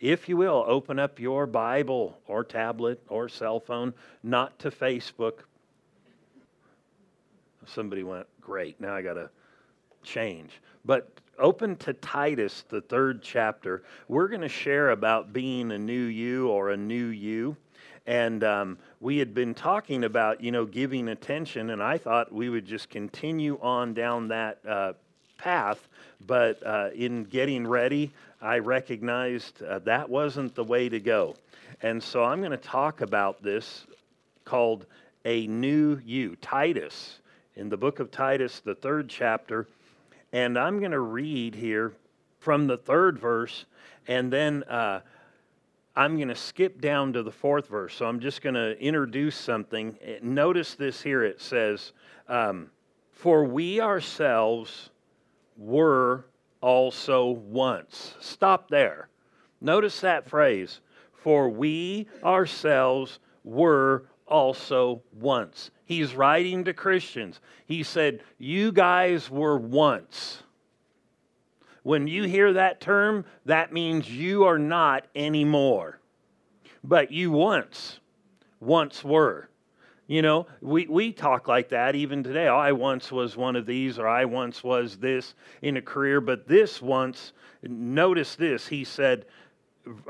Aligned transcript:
If 0.00 0.28
you 0.28 0.36
will, 0.36 0.64
open 0.66 0.98
up 0.98 1.18
your 1.18 1.46
Bible 1.46 2.18
or 2.26 2.44
tablet 2.44 3.02
or 3.08 3.28
cell 3.28 3.60
phone, 3.60 3.94
not 4.22 4.58
to 4.58 4.70
Facebook. 4.70 5.38
Somebody 7.66 8.02
went, 8.02 8.26
Great, 8.40 8.80
now 8.80 8.94
I 8.94 9.02
got 9.02 9.14
to 9.14 9.30
change. 10.02 10.60
But 10.84 11.08
open 11.38 11.76
to 11.76 11.92
Titus, 11.94 12.64
the 12.68 12.80
third 12.80 13.22
chapter. 13.22 13.82
We're 14.08 14.28
going 14.28 14.42
to 14.42 14.48
share 14.48 14.90
about 14.90 15.32
being 15.32 15.72
a 15.72 15.78
new 15.78 16.04
you 16.04 16.48
or 16.48 16.70
a 16.70 16.76
new 16.76 17.06
you. 17.06 17.56
And 18.06 18.44
um, 18.44 18.78
we 19.00 19.18
had 19.18 19.34
been 19.34 19.52
talking 19.52 20.04
about, 20.04 20.40
you 20.40 20.52
know, 20.52 20.64
giving 20.64 21.08
attention, 21.08 21.70
and 21.70 21.82
I 21.82 21.98
thought 21.98 22.32
we 22.32 22.48
would 22.48 22.64
just 22.64 22.88
continue 22.88 23.58
on 23.60 23.94
down 23.94 24.28
that 24.28 24.58
uh, 24.66 24.92
path. 25.38 25.88
But 26.24 26.64
uh, 26.64 26.90
in 26.94 27.24
getting 27.24 27.66
ready, 27.66 28.12
I 28.40 28.58
recognized 28.58 29.62
uh, 29.62 29.78
that 29.80 30.08
wasn't 30.08 30.54
the 30.54 30.64
way 30.64 30.88
to 30.88 31.00
go. 31.00 31.34
And 31.82 32.02
so 32.02 32.24
I'm 32.24 32.40
going 32.40 32.50
to 32.50 32.56
talk 32.56 33.00
about 33.00 33.42
this 33.42 33.86
called 34.44 34.86
A 35.24 35.46
New 35.46 36.00
You. 36.04 36.36
Titus, 36.36 37.20
in 37.56 37.68
the 37.68 37.76
book 37.76 38.00
of 38.00 38.10
Titus, 38.10 38.60
the 38.60 38.74
third 38.74 39.08
chapter. 39.08 39.66
And 40.32 40.58
I'm 40.58 40.78
going 40.78 40.92
to 40.92 41.00
read 41.00 41.54
here 41.54 41.92
from 42.38 42.66
the 42.66 42.76
third 42.76 43.18
verse, 43.18 43.64
and 44.06 44.32
then 44.32 44.62
uh, 44.64 45.00
I'm 45.96 46.16
going 46.16 46.28
to 46.28 46.34
skip 46.36 46.80
down 46.80 47.14
to 47.14 47.22
the 47.22 47.32
fourth 47.32 47.68
verse. 47.68 47.94
So 47.94 48.06
I'm 48.06 48.20
just 48.20 48.42
going 48.42 48.54
to 48.54 48.78
introduce 48.78 49.34
something. 49.34 49.96
Notice 50.22 50.74
this 50.74 51.02
here 51.02 51.24
it 51.24 51.40
says, 51.40 51.92
um, 52.28 52.70
For 53.12 53.44
we 53.44 53.80
ourselves 53.80 54.90
were 55.56 56.26
also 56.60 57.26
once. 57.28 58.14
Stop 58.20 58.68
there. 58.68 59.08
Notice 59.60 60.00
that 60.00 60.28
phrase. 60.28 60.80
For 61.12 61.48
we 61.48 62.08
ourselves 62.22 63.18
were 63.44 64.04
also 64.26 65.02
once. 65.12 65.70
He's 65.84 66.14
writing 66.14 66.64
to 66.64 66.72
Christians. 66.72 67.40
He 67.64 67.82
said, 67.82 68.22
You 68.38 68.72
guys 68.72 69.30
were 69.30 69.58
once. 69.58 70.42
When 71.82 72.08
you 72.08 72.24
hear 72.24 72.52
that 72.52 72.80
term, 72.80 73.24
that 73.44 73.72
means 73.72 74.10
you 74.10 74.44
are 74.44 74.58
not 74.58 75.06
anymore. 75.14 76.00
But 76.82 77.12
you 77.12 77.30
once, 77.30 78.00
once 78.60 79.04
were. 79.04 79.48
You 80.06 80.22
know, 80.22 80.46
we, 80.60 80.86
we 80.86 81.12
talk 81.12 81.48
like 81.48 81.70
that 81.70 81.96
even 81.96 82.22
today. 82.22 82.46
Oh, 82.46 82.56
I 82.56 82.72
once 82.72 83.10
was 83.10 83.36
one 83.36 83.56
of 83.56 83.66
these, 83.66 83.98
or 83.98 84.06
I 84.06 84.24
once 84.24 84.62
was 84.62 84.96
this 84.96 85.34
in 85.62 85.76
a 85.76 85.82
career, 85.82 86.20
but 86.20 86.46
this 86.46 86.80
once, 86.80 87.32
notice 87.62 88.36
this. 88.36 88.68
He 88.68 88.84
said, 88.84 89.26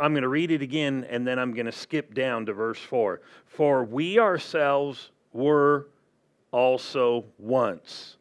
I'm 0.00 0.12
going 0.12 0.22
to 0.22 0.28
read 0.28 0.50
it 0.50 0.60
again, 0.60 1.06
and 1.08 1.26
then 1.26 1.38
I'm 1.38 1.54
going 1.54 1.66
to 1.66 1.72
skip 1.72 2.12
down 2.14 2.44
to 2.46 2.52
verse 2.52 2.78
4. 2.78 3.22
For 3.46 3.84
we 3.84 4.18
ourselves 4.18 5.10
were 5.32 5.88
also 6.50 7.24
once. 7.38 8.16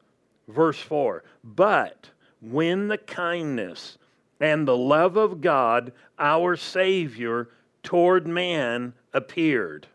Verse 0.47 0.79
4 0.79 1.23
But 1.43 2.09
when 2.41 2.87
the 2.87 2.97
kindness 2.97 3.97
and 4.39 4.67
the 4.67 4.77
love 4.77 5.17
of 5.17 5.41
God, 5.41 5.91
our 6.19 6.55
Savior, 6.55 7.49
toward 7.83 8.27
man 8.27 8.93
appeared. 9.13 9.87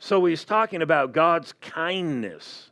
So 0.00 0.24
he's 0.24 0.44
talking 0.44 0.80
about 0.80 1.12
God's 1.12 1.52
kindness. 1.60 2.70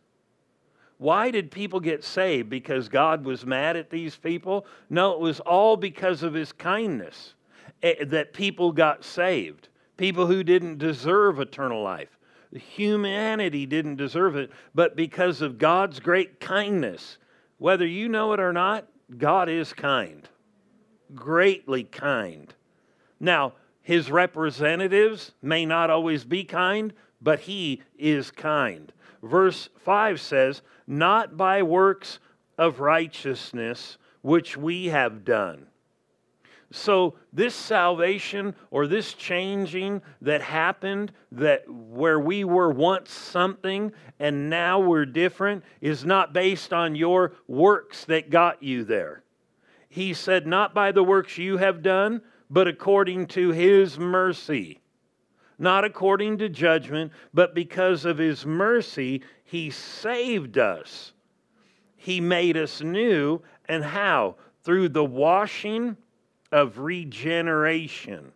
Why 0.97 1.31
did 1.31 1.51
people 1.51 1.79
get 1.79 2.03
saved? 2.03 2.48
Because 2.48 2.89
God 2.89 3.25
was 3.25 3.47
mad 3.47 3.77
at 3.77 3.91
these 3.91 4.17
people? 4.17 4.67
No, 4.91 5.12
it 5.12 5.20
was 5.20 5.39
all 5.41 5.77
because 5.77 6.23
of 6.23 6.33
his 6.33 6.53
kindness 6.53 7.35
eh, 7.83 8.03
that 8.07 8.33
people 8.33 8.73
got 8.73 9.05
saved. 9.05 9.69
People 9.98 10.27
who 10.27 10.43
didn't 10.43 10.79
deserve 10.79 11.39
eternal 11.39 11.83
life. 11.83 12.19
Humanity 12.51 13.67
didn't 13.67 13.97
deserve 13.97 14.35
it, 14.35 14.51
but 14.75 14.97
because 14.97 15.42
of 15.42 15.58
God's 15.58 16.01
great 16.01 16.41
kindness, 16.41 17.19
whether 17.58 17.86
you 17.86 18.08
know 18.08 18.33
it 18.33 18.41
or 18.41 18.55
not, 18.55 18.89
God 19.19 19.51
is 19.51 19.75
kind, 19.75 20.27
greatly 21.14 21.85
kind. 21.85 22.52
Now, 23.20 23.52
his 23.83 24.11
representatives 24.11 25.33
may 25.42 25.67
not 25.67 25.91
always 25.91 26.25
be 26.25 26.45
kind, 26.45 26.95
but 27.20 27.40
he 27.40 27.83
is 27.98 28.30
kind. 28.30 28.92
Verse 29.23 29.68
5 29.79 30.20
says, 30.20 30.62
Not 30.86 31.36
by 31.36 31.62
works 31.62 32.18
of 32.56 32.80
righteousness 32.80 33.98
which 34.23 34.56
we 34.56 34.86
have 34.86 35.24
done 35.24 35.68
so 36.70 37.14
this 37.33 37.55
salvation 37.55 38.55
or 38.70 38.86
this 38.86 39.14
changing 39.14 40.02
that 40.20 40.42
happened 40.42 41.12
that 41.33 41.68
where 41.68 42.20
we 42.20 42.45
were 42.45 42.70
once 42.70 43.11
something 43.11 43.92
and 44.18 44.51
now 44.51 44.78
we're 44.78 45.07
different 45.07 45.64
is 45.80 46.05
not 46.05 46.34
based 46.34 46.73
on 46.73 46.95
your 46.95 47.33
works 47.46 48.05
that 48.05 48.28
got 48.28 48.62
you 48.62 48.84
there. 48.84 49.23
He 49.89 50.12
said 50.12 50.46
not 50.46 50.74
by 50.74 50.92
the 50.92 51.05
works 51.05 51.39
you 51.39 51.57
have 51.57 51.83
done, 51.83 52.20
but 52.51 52.68
according 52.68 53.28
to 53.28 53.51
his 53.51 53.98
mercy. 53.98 54.80
Not 55.58 55.85
according 55.85 56.39
to 56.39 56.48
judgment, 56.48 57.13
but 57.35 57.55
because 57.55 58.05
of 58.05 58.19
his 58.19 58.46
mercy, 58.46 59.23
he 59.45 59.70
saved 59.70 60.57
us. 60.58 61.13
He 61.96 62.20
made 62.20 62.57
us 62.57 62.80
new. 62.80 63.42
And 63.67 63.85
how? 63.85 64.36
Through 64.63 64.91
the 64.91 65.05
washing 65.05 65.96
of 66.52 66.79
regeneration 66.79 68.33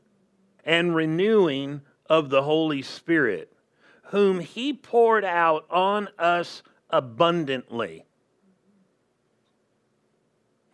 and 0.64 0.94
renewing 0.94 1.82
of 2.06 2.30
the 2.30 2.42
Holy 2.42 2.82
Spirit, 2.82 3.52
whom 4.04 4.40
He 4.40 4.72
poured 4.72 5.24
out 5.24 5.64
on 5.70 6.08
us 6.18 6.62
abundantly. 6.90 8.04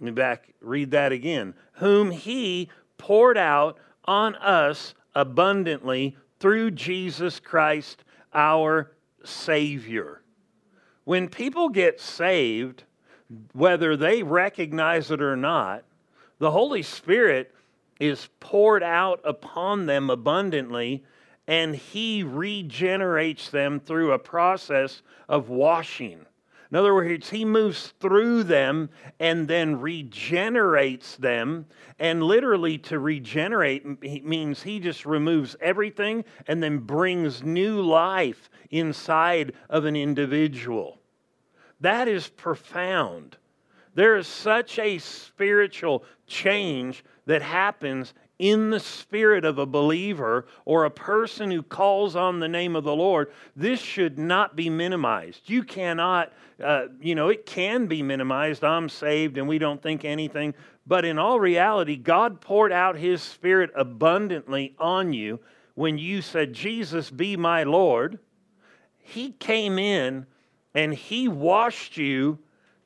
Let 0.00 0.04
me 0.04 0.10
back 0.12 0.54
read 0.60 0.90
that 0.92 1.12
again. 1.12 1.54
Whom 1.74 2.10
He 2.10 2.70
poured 2.96 3.38
out 3.38 3.78
on 4.04 4.34
us 4.36 4.94
abundantly 5.14 6.16
through 6.40 6.72
Jesus 6.72 7.40
Christ 7.40 8.04
our 8.32 8.92
Savior. 9.24 10.22
When 11.04 11.28
people 11.28 11.68
get 11.68 12.00
saved, 12.00 12.84
whether 13.52 13.96
they 13.96 14.22
recognize 14.22 15.10
it 15.10 15.22
or 15.22 15.36
not, 15.36 15.84
the 16.38 16.50
Holy 16.50 16.82
Spirit 16.82 17.54
is 17.98 18.28
poured 18.40 18.82
out 18.82 19.20
upon 19.24 19.86
them 19.86 20.08
abundantly, 20.08 21.04
and 21.46 21.74
He 21.74 22.22
regenerates 22.22 23.50
them 23.50 23.80
through 23.80 24.12
a 24.12 24.18
process 24.18 25.02
of 25.28 25.48
washing. 25.48 26.26
In 26.70 26.76
other 26.76 26.94
words, 26.94 27.30
He 27.30 27.44
moves 27.44 27.94
through 27.98 28.44
them 28.44 28.90
and 29.18 29.48
then 29.48 29.80
regenerates 29.80 31.16
them. 31.16 31.66
And 31.98 32.22
literally, 32.22 32.78
to 32.78 32.98
regenerate 32.98 33.84
means 34.24 34.62
He 34.62 34.78
just 34.78 35.06
removes 35.06 35.56
everything 35.60 36.24
and 36.46 36.62
then 36.62 36.78
brings 36.78 37.42
new 37.42 37.80
life 37.80 38.50
inside 38.70 39.52
of 39.70 39.86
an 39.86 39.96
individual. 39.96 41.00
That 41.80 42.08
is 42.08 42.28
profound. 42.28 43.36
There 43.94 44.16
is 44.16 44.26
such 44.26 44.78
a 44.78 44.98
spiritual 44.98 46.04
change 46.26 47.04
that 47.28 47.42
happens 47.42 48.14
in 48.38 48.70
the 48.70 48.80
spirit 48.80 49.44
of 49.44 49.58
a 49.58 49.66
believer 49.66 50.46
or 50.64 50.84
a 50.84 50.90
person 50.90 51.50
who 51.50 51.62
calls 51.62 52.16
on 52.16 52.40
the 52.40 52.48
name 52.48 52.74
of 52.74 52.84
the 52.84 52.96
Lord, 52.96 53.30
this 53.54 53.80
should 53.80 54.18
not 54.18 54.56
be 54.56 54.70
minimized. 54.70 55.42
You 55.50 55.62
cannot, 55.62 56.32
uh, 56.62 56.86
you 57.02 57.14
know, 57.14 57.28
it 57.28 57.44
can 57.44 57.86
be 57.86 58.02
minimized. 58.02 58.64
I'm 58.64 58.88
saved 58.88 59.36
and 59.36 59.46
we 59.46 59.58
don't 59.58 59.82
think 59.82 60.06
anything. 60.06 60.54
But 60.86 61.04
in 61.04 61.18
all 61.18 61.38
reality, 61.38 61.96
God 61.96 62.40
poured 62.40 62.72
out 62.72 62.96
His 62.96 63.20
Spirit 63.20 63.70
abundantly 63.76 64.74
on 64.78 65.12
you 65.12 65.38
when 65.74 65.98
you 65.98 66.22
said, 66.22 66.54
Jesus, 66.54 67.10
be 67.10 67.36
my 67.36 67.64
Lord. 67.64 68.18
He 68.96 69.32
came 69.32 69.78
in 69.78 70.24
and 70.72 70.94
He 70.94 71.28
washed 71.28 71.98
you 71.98 72.38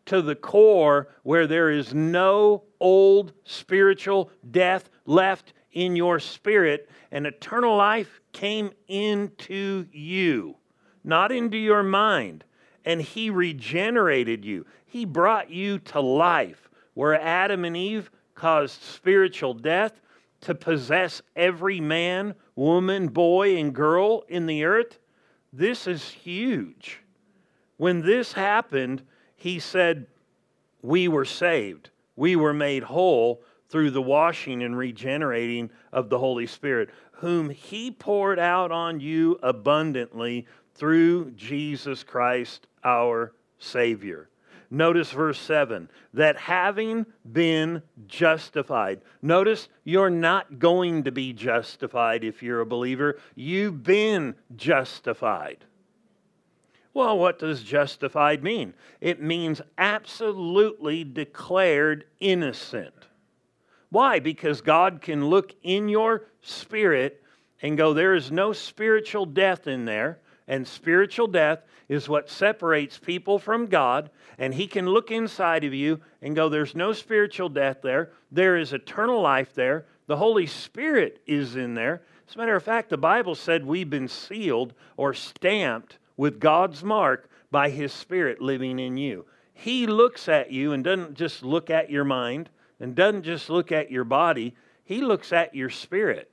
to 0.06 0.20
the 0.20 0.34
core 0.34 1.08
where 1.22 1.46
there 1.46 1.70
is 1.70 1.94
no 1.94 2.64
old 2.82 3.32
spiritual 3.44 4.30
death 4.50 4.90
left 5.06 5.54
in 5.72 5.96
your 5.96 6.18
spirit, 6.18 6.90
and 7.10 7.26
eternal 7.26 7.76
life 7.76 8.20
came 8.32 8.72
into 8.88 9.86
you, 9.92 10.56
not 11.02 11.32
into 11.32 11.56
your 11.56 11.82
mind. 11.82 12.44
And 12.84 13.00
He 13.00 13.30
regenerated 13.30 14.44
you, 14.44 14.66
He 14.84 15.06
brought 15.06 15.50
you 15.50 15.78
to 15.78 16.00
life 16.00 16.68
where 16.94 17.18
Adam 17.18 17.64
and 17.64 17.76
Eve 17.76 18.10
caused 18.34 18.82
spiritual 18.82 19.54
death 19.54 20.00
to 20.42 20.54
possess 20.54 21.22
every 21.36 21.80
man, 21.80 22.34
woman, 22.56 23.08
boy, 23.08 23.56
and 23.56 23.74
girl 23.74 24.24
in 24.28 24.46
the 24.46 24.64
earth. 24.64 24.98
This 25.52 25.86
is 25.86 26.10
huge. 26.10 27.00
When 27.76 28.02
this 28.02 28.32
happened, 28.32 29.02
he 29.36 29.58
said, 29.58 30.06
We 30.82 31.08
were 31.08 31.24
saved. 31.24 31.90
We 32.16 32.36
were 32.36 32.54
made 32.54 32.82
whole 32.82 33.42
through 33.68 33.90
the 33.90 34.02
washing 34.02 34.62
and 34.62 34.76
regenerating 34.76 35.70
of 35.92 36.10
the 36.10 36.18
Holy 36.18 36.46
Spirit, 36.46 36.90
whom 37.12 37.50
He 37.50 37.90
poured 37.90 38.38
out 38.38 38.70
on 38.70 39.00
you 39.00 39.38
abundantly 39.42 40.46
through 40.74 41.30
Jesus 41.32 42.04
Christ 42.04 42.66
our 42.84 43.32
Savior. 43.58 44.28
Notice 44.70 45.10
verse 45.10 45.38
7 45.38 45.90
that 46.14 46.38
having 46.38 47.04
been 47.30 47.82
justified, 48.06 49.02
notice 49.20 49.68
you're 49.84 50.08
not 50.08 50.58
going 50.58 51.02
to 51.04 51.12
be 51.12 51.34
justified 51.34 52.24
if 52.24 52.42
you're 52.42 52.62
a 52.62 52.66
believer. 52.66 53.18
You've 53.34 53.82
been 53.82 54.34
justified. 54.56 55.64
Well, 56.94 57.18
what 57.18 57.38
does 57.38 57.62
justified 57.62 58.42
mean? 58.42 58.74
It 59.00 59.22
means 59.22 59.62
absolutely 59.78 61.04
declared 61.04 62.04
innocent. 62.20 62.94
Why? 63.88 64.18
Because 64.18 64.60
God 64.60 65.00
can 65.00 65.26
look 65.26 65.54
in 65.62 65.88
your 65.88 66.26
spirit 66.42 67.22
and 67.62 67.76
go, 67.76 67.94
there 67.94 68.14
is 68.14 68.30
no 68.30 68.52
spiritual 68.52 69.26
death 69.26 69.66
in 69.66 69.84
there. 69.84 70.18
And 70.48 70.66
spiritual 70.66 71.28
death 71.28 71.60
is 71.88 72.08
what 72.08 72.28
separates 72.28 72.98
people 72.98 73.38
from 73.38 73.66
God. 73.66 74.10
And 74.38 74.52
He 74.52 74.66
can 74.66 74.86
look 74.86 75.10
inside 75.10 75.64
of 75.64 75.72
you 75.72 76.00
and 76.20 76.34
go, 76.34 76.48
There's 76.48 76.74
no 76.74 76.92
spiritual 76.92 77.48
death 77.48 77.78
there. 77.82 78.10
There 78.30 78.56
is 78.56 78.72
eternal 78.72 79.20
life 79.20 79.54
there. 79.54 79.86
The 80.08 80.16
Holy 80.16 80.46
Spirit 80.46 81.22
is 81.26 81.54
in 81.54 81.74
there. 81.74 82.02
As 82.28 82.34
a 82.34 82.38
matter 82.38 82.56
of 82.56 82.62
fact, 82.62 82.90
the 82.90 82.98
Bible 82.98 83.34
said 83.34 83.64
we've 83.64 83.88
been 83.88 84.08
sealed 84.08 84.74
or 84.96 85.14
stamped 85.14 85.98
with 86.16 86.40
God's 86.40 86.82
mark 86.82 87.30
by 87.50 87.70
His 87.70 87.92
Spirit 87.92 88.40
living 88.40 88.78
in 88.78 88.96
you. 88.96 89.24
He 89.54 89.86
looks 89.86 90.28
at 90.28 90.50
you 90.50 90.72
and 90.72 90.82
doesn't 90.82 91.14
just 91.14 91.42
look 91.42 91.70
at 91.70 91.90
your 91.90 92.04
mind 92.04 92.48
and 92.80 92.94
doesn't 92.94 93.22
just 93.22 93.48
look 93.50 93.70
at 93.70 93.90
your 93.90 94.04
body, 94.04 94.54
He 94.84 95.00
looks 95.00 95.32
at 95.32 95.54
your 95.54 95.70
spirit. 95.70 96.30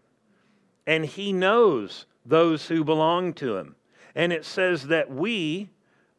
And 0.88 1.06
He 1.06 1.34
knows 1.34 2.06
those 2.26 2.68
who 2.68 2.84
belong 2.84 3.34
to 3.34 3.56
Him. 3.56 3.76
And 4.16 4.34
it 4.34 4.46
says 4.46 4.88
that 4.88 5.12
we, 5.12 5.70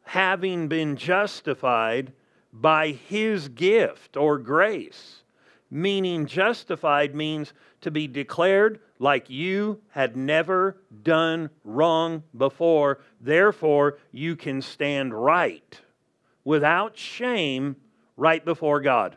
having 0.03 0.69
been 0.69 0.97
justified 0.97 2.13
by 2.53 2.91
his 2.93 3.49
gift 3.49 4.17
or 4.17 4.39
grace, 4.39 5.23
meaning 5.71 6.27
justified 6.27 7.15
means 7.15 7.53
to 7.81 7.91
be 7.91 8.07
declared 8.07 8.81
like 9.01 9.29
you 9.29 9.81
had 9.89 10.17
never 10.17 10.77
done 11.03 11.51
wrong 11.65 12.23
before. 12.37 13.01
Therefore, 13.21 13.99
you 14.13 14.37
can 14.37 14.63
stand 14.63 15.13
right 15.13 15.81
without 16.45 16.97
shame 16.97 17.75
right 18.17 18.45
before 18.45 18.81
God. 18.81 19.17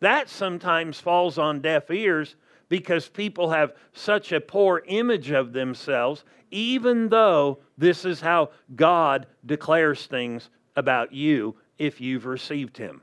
That 0.00 0.28
sometimes 0.28 1.00
falls 1.00 1.38
on 1.38 1.60
deaf 1.60 1.90
ears 1.90 2.36
because 2.68 3.08
people 3.08 3.50
have 3.50 3.74
such 3.92 4.30
a 4.30 4.40
poor 4.40 4.82
image 4.86 5.30
of 5.30 5.52
themselves, 5.52 6.24
even 6.50 7.08
though 7.08 7.60
this 7.78 8.04
is 8.04 8.20
how 8.20 8.50
God 8.76 9.26
declares 9.44 10.06
things 10.06 10.50
about 10.76 11.12
you 11.12 11.56
if 11.78 12.00
you've 12.00 12.26
received 12.26 12.76
Him. 12.76 13.02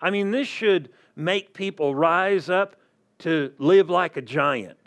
I 0.00 0.10
mean, 0.10 0.30
this 0.30 0.48
should 0.48 0.90
make 1.16 1.54
people 1.54 1.94
rise 1.94 2.48
up 2.48 2.76
to 3.18 3.52
live 3.58 3.90
like 3.90 4.16
a 4.16 4.22
giant, 4.22 4.85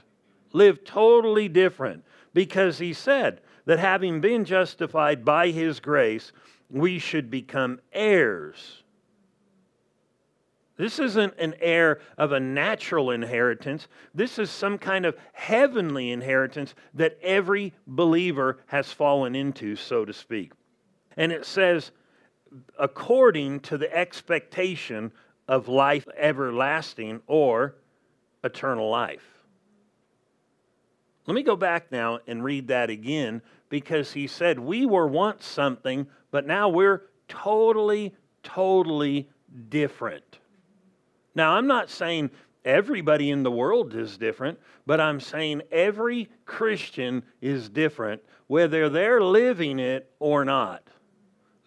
live 0.54 0.84
totally 0.84 1.48
different, 1.48 2.04
because 2.34 2.80
He 2.80 2.94
said 2.94 3.42
that 3.66 3.80
having 3.80 4.22
been 4.22 4.46
justified 4.46 5.24
by 5.24 5.50
His 5.50 5.80
grace, 5.80 6.32
we 6.70 7.00
should 7.00 7.30
become 7.30 7.80
heirs 7.94 8.84
this 10.80 10.98
isn't 10.98 11.34
an 11.38 11.56
heir 11.60 12.00
of 12.18 12.32
a 12.32 12.40
natural 12.40 13.12
inheritance. 13.12 13.90
This 14.16 14.40
is 14.40 14.50
some 14.50 14.78
kind 14.78 15.06
of 15.06 15.18
heavenly 15.34 16.10
inheritance 16.12 16.74
that 16.94 17.20
every 17.22 17.74
believer 17.86 18.60
has 18.68 18.90
fallen 18.94 19.36
into, 19.36 19.76
so 19.76 20.06
to 20.06 20.14
speak. 20.14 20.54
And 21.18 21.34
it 21.34 21.46
says, 21.46 21.92
according 22.80 23.60
to 23.62 23.78
the 23.78 23.94
expectation 23.94 25.12
of 25.50 25.68
life 25.68 26.08
everlasting 26.16 27.24
or 27.28 27.76
eternal 28.46 28.90
life. 28.90 29.39
Let 31.26 31.36
me 31.36 31.44
go 31.44 31.56
back 31.56 31.92
now 31.92 32.20
and 32.28 32.44
read 32.44 32.68
that 32.68 32.90
again 32.90 33.42
because 33.70 34.14
he 34.14 34.28
said, 34.28 34.60
We 34.60 34.86
were 34.86 35.08
once 35.08 35.46
something, 35.46 36.08
but 36.32 36.48
now 36.48 36.70
we're 36.70 37.04
totally, 37.28 38.16
totally 38.44 39.30
different. 39.70 40.40
Now, 41.36 41.54
I'm 41.54 41.68
not 41.68 41.90
saying 41.90 42.32
everybody 42.66 43.30
in 43.30 43.44
the 43.44 43.52
world 43.52 43.96
is 43.96 44.18
different, 44.18 44.60
but 44.86 45.00
I'm 45.00 45.20
saying 45.20 45.62
every 45.72 46.30
Christian 46.46 47.24
is 47.42 47.70
different, 47.70 48.22
whether 48.48 48.90
they're 48.90 49.22
living 49.22 49.80
it 49.80 50.12
or 50.20 50.44
not. 50.44 50.88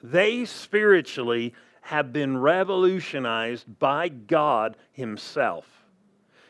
They 0.02 0.44
spiritually 0.44 1.54
have 1.82 2.12
been 2.12 2.36
revolutionized 2.36 3.78
by 3.78 4.08
God 4.08 4.76
Himself. 4.92 5.66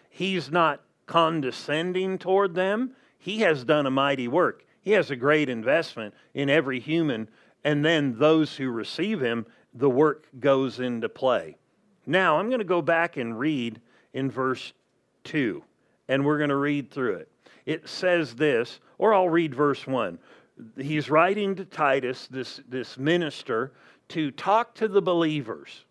He's 0.08 0.50
not 0.50 0.80
condescending 1.06 2.18
toward 2.18 2.54
them, 2.54 2.92
He 3.18 3.40
has 3.40 3.64
done 3.64 3.86
a 3.86 3.90
mighty 3.90 4.28
work. 4.28 4.64
He 4.80 4.92
has 4.92 5.10
a 5.10 5.16
great 5.16 5.48
investment 5.48 6.14
in 6.34 6.50
every 6.50 6.80
human, 6.80 7.28
and 7.64 7.84
then 7.84 8.18
those 8.18 8.56
who 8.56 8.70
receive 8.70 9.20
Him, 9.20 9.46
the 9.74 9.90
work 9.90 10.26
goes 10.40 10.80
into 10.80 11.08
play. 11.08 11.56
Now, 12.06 12.38
I'm 12.38 12.48
going 12.48 12.58
to 12.58 12.64
go 12.64 12.82
back 12.82 13.16
and 13.16 13.38
read 13.38 13.80
in 14.12 14.30
verse 14.30 14.72
2, 15.24 15.62
and 16.08 16.24
we're 16.24 16.38
going 16.38 16.50
to 16.50 16.56
read 16.56 16.90
through 16.90 17.14
it. 17.14 17.28
It 17.64 17.88
says 17.88 18.34
this, 18.34 18.80
or 18.98 19.14
I'll 19.14 19.28
read 19.28 19.54
verse 19.54 19.86
1. 19.86 20.18
He's 20.76 21.08
writing 21.08 21.54
to 21.56 21.64
Titus, 21.64 22.26
this, 22.26 22.60
this 22.68 22.98
minister, 22.98 23.72
to 24.08 24.30
talk 24.32 24.74
to 24.74 24.88
the 24.88 25.00
believers. 25.00 25.84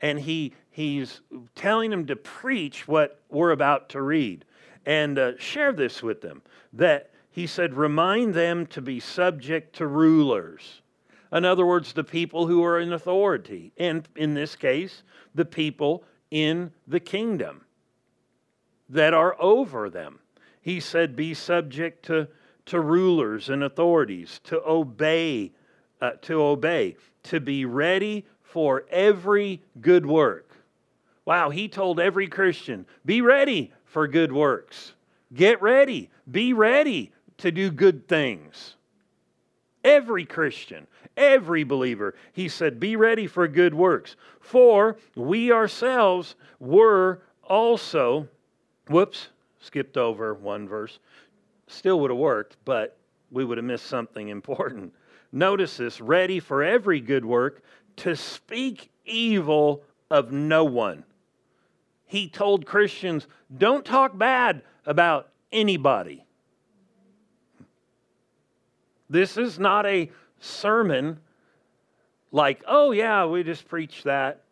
And 0.00 0.18
he, 0.18 0.52
he's 0.70 1.20
telling 1.54 1.90
them 1.90 2.06
to 2.06 2.16
preach 2.16 2.88
what 2.88 3.20
we're 3.30 3.52
about 3.52 3.88
to 3.90 4.02
read 4.02 4.44
and 4.86 5.18
uh, 5.18 5.38
share 5.38 5.72
this 5.72 6.02
with 6.02 6.20
them. 6.20 6.42
That 6.72 7.10
he 7.30 7.46
said, 7.46 7.74
remind 7.74 8.34
them 8.34 8.66
to 8.68 8.80
be 8.80 9.00
subject 9.00 9.76
to 9.76 9.86
rulers 9.86 10.82
in 11.32 11.46
other 11.46 11.64
words, 11.64 11.94
the 11.94 12.04
people 12.04 12.46
who 12.46 12.62
are 12.62 12.78
in 12.78 12.92
authority. 12.92 13.72
And 13.78 14.06
in 14.16 14.34
this 14.34 14.54
case, 14.54 15.02
the 15.34 15.46
people 15.46 16.04
in 16.30 16.72
the 16.86 17.00
kingdom 17.00 17.64
that 18.90 19.14
are 19.14 19.36
over 19.40 19.88
them. 19.88 20.18
He 20.60 20.78
said, 20.78 21.16
Be 21.16 21.32
subject 21.32 22.04
to, 22.06 22.28
to 22.66 22.80
rulers 22.80 23.48
and 23.48 23.64
authorities, 23.64 24.40
to 24.44 24.62
obey, 24.66 25.52
uh, 26.02 26.12
to 26.22 26.42
obey, 26.42 26.96
to 27.24 27.40
be 27.40 27.64
ready 27.64 28.26
for 28.42 28.84
every 28.90 29.62
good 29.80 30.04
work. 30.04 30.50
Wow, 31.24 31.48
he 31.48 31.68
told 31.68 31.98
every 31.98 32.28
Christian, 32.28 32.84
Be 33.06 33.22
ready 33.22 33.72
for 33.92 34.08
good 34.08 34.32
works. 34.32 34.94
Get 35.34 35.60
ready. 35.60 36.08
Be 36.30 36.54
ready 36.54 37.12
to 37.36 37.52
do 37.52 37.70
good 37.70 38.08
things. 38.08 38.76
Every 39.84 40.24
Christian, 40.24 40.86
every 41.14 41.62
believer. 41.62 42.14
He 42.32 42.48
said, 42.48 42.80
Be 42.80 42.96
ready 42.96 43.26
for 43.26 43.46
good 43.46 43.74
works. 43.74 44.16
For 44.40 44.96
we 45.14 45.52
ourselves 45.52 46.36
were 46.58 47.20
also, 47.42 48.28
whoops, 48.88 49.28
skipped 49.60 49.98
over 49.98 50.32
one 50.32 50.66
verse. 50.66 50.98
Still 51.66 52.00
would 52.00 52.10
have 52.10 52.18
worked, 52.18 52.56
but 52.64 52.96
we 53.30 53.44
would 53.44 53.58
have 53.58 53.64
missed 53.64 53.86
something 53.86 54.28
important. 54.30 54.94
Notice 55.32 55.76
this 55.76 56.00
ready 56.00 56.40
for 56.40 56.62
every 56.62 57.00
good 57.00 57.26
work 57.26 57.62
to 57.96 58.16
speak 58.16 58.90
evil 59.04 59.82
of 60.10 60.32
no 60.32 60.64
one. 60.64 61.04
He 62.12 62.28
told 62.28 62.66
Christians, 62.66 63.26
don't 63.56 63.86
talk 63.86 64.18
bad 64.18 64.60
about 64.84 65.30
anybody. 65.50 66.26
This 69.08 69.38
is 69.38 69.58
not 69.58 69.86
a 69.86 70.10
sermon 70.38 71.20
like, 72.30 72.62
oh, 72.68 72.90
yeah, 72.92 73.24
we 73.24 73.42
just 73.42 73.66
preached 73.66 74.04
that. 74.04 74.42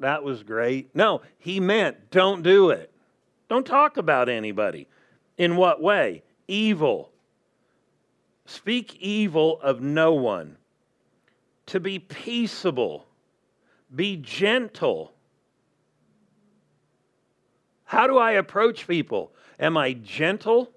That 0.00 0.22
was 0.22 0.42
great. 0.42 0.94
No, 0.94 1.22
he 1.38 1.60
meant 1.60 2.10
don't 2.10 2.42
do 2.42 2.68
it. 2.68 2.92
Don't 3.48 3.64
talk 3.64 3.96
about 3.96 4.28
anybody. 4.28 4.86
In 5.38 5.56
what 5.56 5.80
way? 5.80 6.24
Evil. 6.46 7.10
Speak 8.44 8.96
evil 8.96 9.58
of 9.62 9.80
no 9.80 10.12
one. 10.12 10.58
To 11.68 11.80
be 11.80 11.98
peaceable. 11.98 13.06
Be 13.94 14.18
gentle. 14.18 15.14
How 17.86 18.06
do 18.06 18.18
I 18.18 18.32
approach 18.32 18.86
people? 18.86 19.32
Am 19.58 19.76
I 19.76 19.94
gentle? 19.94 20.70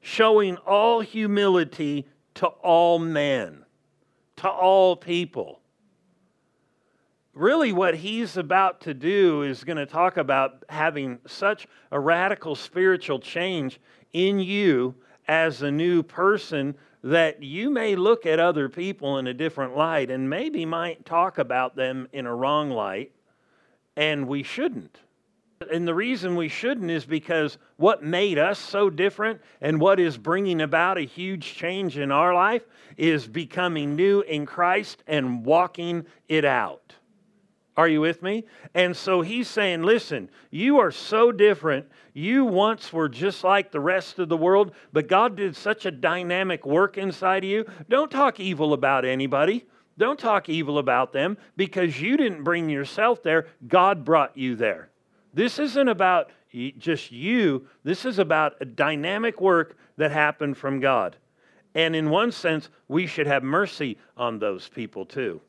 showing 0.00 0.56
all 0.58 1.00
humility 1.00 2.06
to 2.34 2.46
all 2.46 2.98
men, 2.98 3.64
to 4.36 4.48
all 4.48 4.96
people. 4.96 5.60
really, 7.34 7.72
what 7.72 7.94
he's 7.94 8.36
about 8.36 8.80
to 8.80 8.92
do 8.92 9.42
is 9.42 9.62
going 9.62 9.76
to 9.76 9.86
talk 9.86 10.16
about 10.16 10.64
having 10.68 11.18
such 11.24 11.68
a 11.92 12.00
radical 12.00 12.56
spiritual 12.56 13.20
change 13.20 13.78
in 14.12 14.40
you 14.40 14.92
as 15.28 15.62
a 15.62 15.70
new 15.70 16.02
person 16.02 16.74
that 17.04 17.40
you 17.40 17.70
may 17.70 17.94
look 17.94 18.26
at 18.26 18.40
other 18.40 18.68
people 18.68 19.18
in 19.18 19.28
a 19.28 19.34
different 19.34 19.76
light 19.76 20.10
and 20.10 20.28
maybe 20.28 20.66
might 20.66 21.04
talk 21.04 21.38
about 21.38 21.76
them 21.76 22.08
in 22.12 22.26
a 22.26 22.34
wrong 22.34 22.70
light, 22.70 23.12
and 23.98 24.28
we 24.28 24.44
shouldn't. 24.44 25.00
And 25.72 25.86
the 25.86 25.94
reason 25.94 26.36
we 26.36 26.48
shouldn't 26.48 26.88
is 26.88 27.04
because 27.04 27.58
what 27.78 28.00
made 28.00 28.38
us 28.38 28.60
so 28.60 28.88
different 28.88 29.40
and 29.60 29.80
what 29.80 29.98
is 29.98 30.16
bringing 30.16 30.60
about 30.60 30.98
a 30.98 31.04
huge 31.04 31.56
change 31.56 31.98
in 31.98 32.12
our 32.12 32.32
life 32.32 32.62
is 32.96 33.26
becoming 33.26 33.96
new 33.96 34.20
in 34.20 34.46
Christ 34.46 35.02
and 35.08 35.44
walking 35.44 36.06
it 36.28 36.44
out. 36.44 36.94
Are 37.76 37.88
you 37.88 38.00
with 38.00 38.22
me? 38.22 38.44
And 38.72 38.96
so 38.96 39.20
he's 39.20 39.48
saying, 39.48 39.82
listen, 39.82 40.30
you 40.52 40.78
are 40.78 40.92
so 40.92 41.32
different. 41.32 41.86
You 42.12 42.44
once 42.44 42.92
were 42.92 43.08
just 43.08 43.42
like 43.42 43.72
the 43.72 43.80
rest 43.80 44.20
of 44.20 44.28
the 44.28 44.36
world, 44.36 44.72
but 44.92 45.08
God 45.08 45.36
did 45.36 45.56
such 45.56 45.86
a 45.86 45.90
dynamic 45.90 46.64
work 46.64 46.98
inside 46.98 47.42
of 47.42 47.50
you. 47.50 47.64
Don't 47.88 48.12
talk 48.12 48.38
evil 48.38 48.74
about 48.74 49.04
anybody. 49.04 49.66
Don't 49.98 50.18
talk 50.18 50.48
evil 50.48 50.78
about 50.78 51.12
them 51.12 51.36
because 51.56 52.00
you 52.00 52.16
didn't 52.16 52.44
bring 52.44 52.70
yourself 52.70 53.22
there. 53.22 53.46
God 53.66 54.04
brought 54.04 54.36
you 54.36 54.54
there. 54.56 54.88
This 55.34 55.58
isn't 55.58 55.88
about 55.88 56.30
just 56.78 57.12
you, 57.12 57.66
this 57.84 58.06
is 58.06 58.18
about 58.18 58.54
a 58.60 58.64
dynamic 58.64 59.40
work 59.40 59.76
that 59.98 60.10
happened 60.10 60.56
from 60.56 60.80
God. 60.80 61.16
And 61.74 61.94
in 61.94 62.08
one 62.08 62.32
sense, 62.32 62.70
we 62.88 63.06
should 63.06 63.26
have 63.26 63.42
mercy 63.42 63.98
on 64.16 64.38
those 64.38 64.68
people 64.68 65.04
too. 65.04 65.42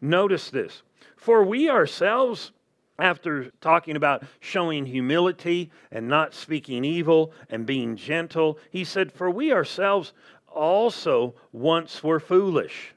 Notice 0.00 0.48
this 0.50 0.82
for 1.16 1.44
we 1.44 1.68
ourselves, 1.68 2.52
after 2.98 3.50
talking 3.60 3.96
about 3.96 4.22
showing 4.40 4.86
humility 4.86 5.70
and 5.90 6.08
not 6.08 6.34
speaking 6.34 6.84
evil 6.84 7.32
and 7.50 7.66
being 7.66 7.96
gentle, 7.96 8.58
he 8.70 8.84
said, 8.84 9.12
For 9.12 9.30
we 9.30 9.52
ourselves 9.52 10.12
also 10.46 11.34
once 11.52 12.02
were 12.02 12.20
foolish. 12.20 12.94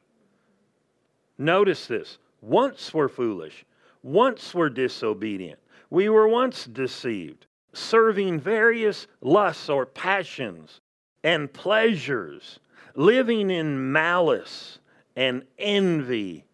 Notice 1.40 1.88
this 1.88 2.20
once 2.42 2.94
we're 2.94 3.08
foolish, 3.08 3.66
once 4.04 4.54
we're 4.54 4.70
disobedient 4.70 5.60
we 5.90 6.10
were 6.10 6.28
once 6.28 6.66
deceived, 6.66 7.48
serving 7.74 8.40
various 8.40 9.08
lusts 9.22 9.70
or 9.70 9.86
passions 9.86 10.82
and 11.24 11.52
pleasures, 11.52 12.60
living 12.96 13.50
in 13.50 13.92
malice 13.92 14.80
and 15.16 15.44
envy 15.58 16.46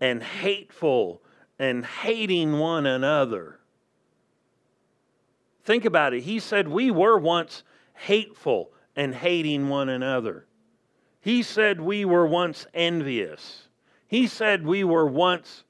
and 0.00 0.22
hateful 0.22 1.22
and 1.58 1.84
hating 1.84 2.58
one 2.58 2.86
another. 2.86 3.58
Think 5.64 5.84
about 5.84 6.14
it. 6.14 6.22
He 6.22 6.38
said 6.38 6.68
we 6.68 6.90
were 6.90 7.18
once 7.18 7.64
hateful 7.94 8.70
and 8.94 9.14
hating 9.14 9.68
one 9.68 9.88
another. 9.88 10.46
He 11.20 11.42
said 11.42 11.80
we 11.80 12.04
were 12.04 12.26
once 12.26 12.66
envious. 12.72 13.65
He 14.08 14.26
said 14.26 14.64
we 14.64 14.84
were 14.84 15.06
once 15.06 15.64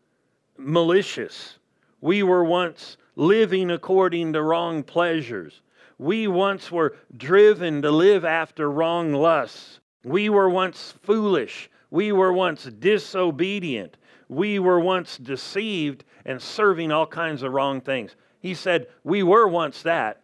malicious. 0.57 1.59
We 2.01 2.23
were 2.23 2.45
once 2.45 2.97
living 3.15 3.71
according 3.71 4.35
to 4.35 4.43
wrong 4.43 4.83
pleasures. 4.83 5.63
We 5.99 6.29
once 6.29 6.71
were 6.71 6.97
driven 7.17 7.81
to 7.83 7.91
live 7.91 8.25
after 8.25 8.71
wrong 8.71 9.13
lusts. 9.13 9.81
We 10.05 10.29
were 10.29 10.51
once 10.51 10.95
foolish. 11.03 11.71
We 11.91 12.13
were 12.13 12.33
once 12.33 12.65
disobedient. 12.65 13.97
We 14.29 14.59
were 14.59 14.81
once 14.81 15.17
deceived 15.17 16.05
and 16.25 16.41
serving 16.43 16.93
all 16.93 17.07
kinds 17.07 17.43
of 17.43 17.53
wrong 17.53 17.81
things. 17.81 18.17
He 18.41 18.55
said, 18.55 18.89
We 19.05 19.23
were 19.23 19.49
once 19.49 19.83
that. 19.83 20.21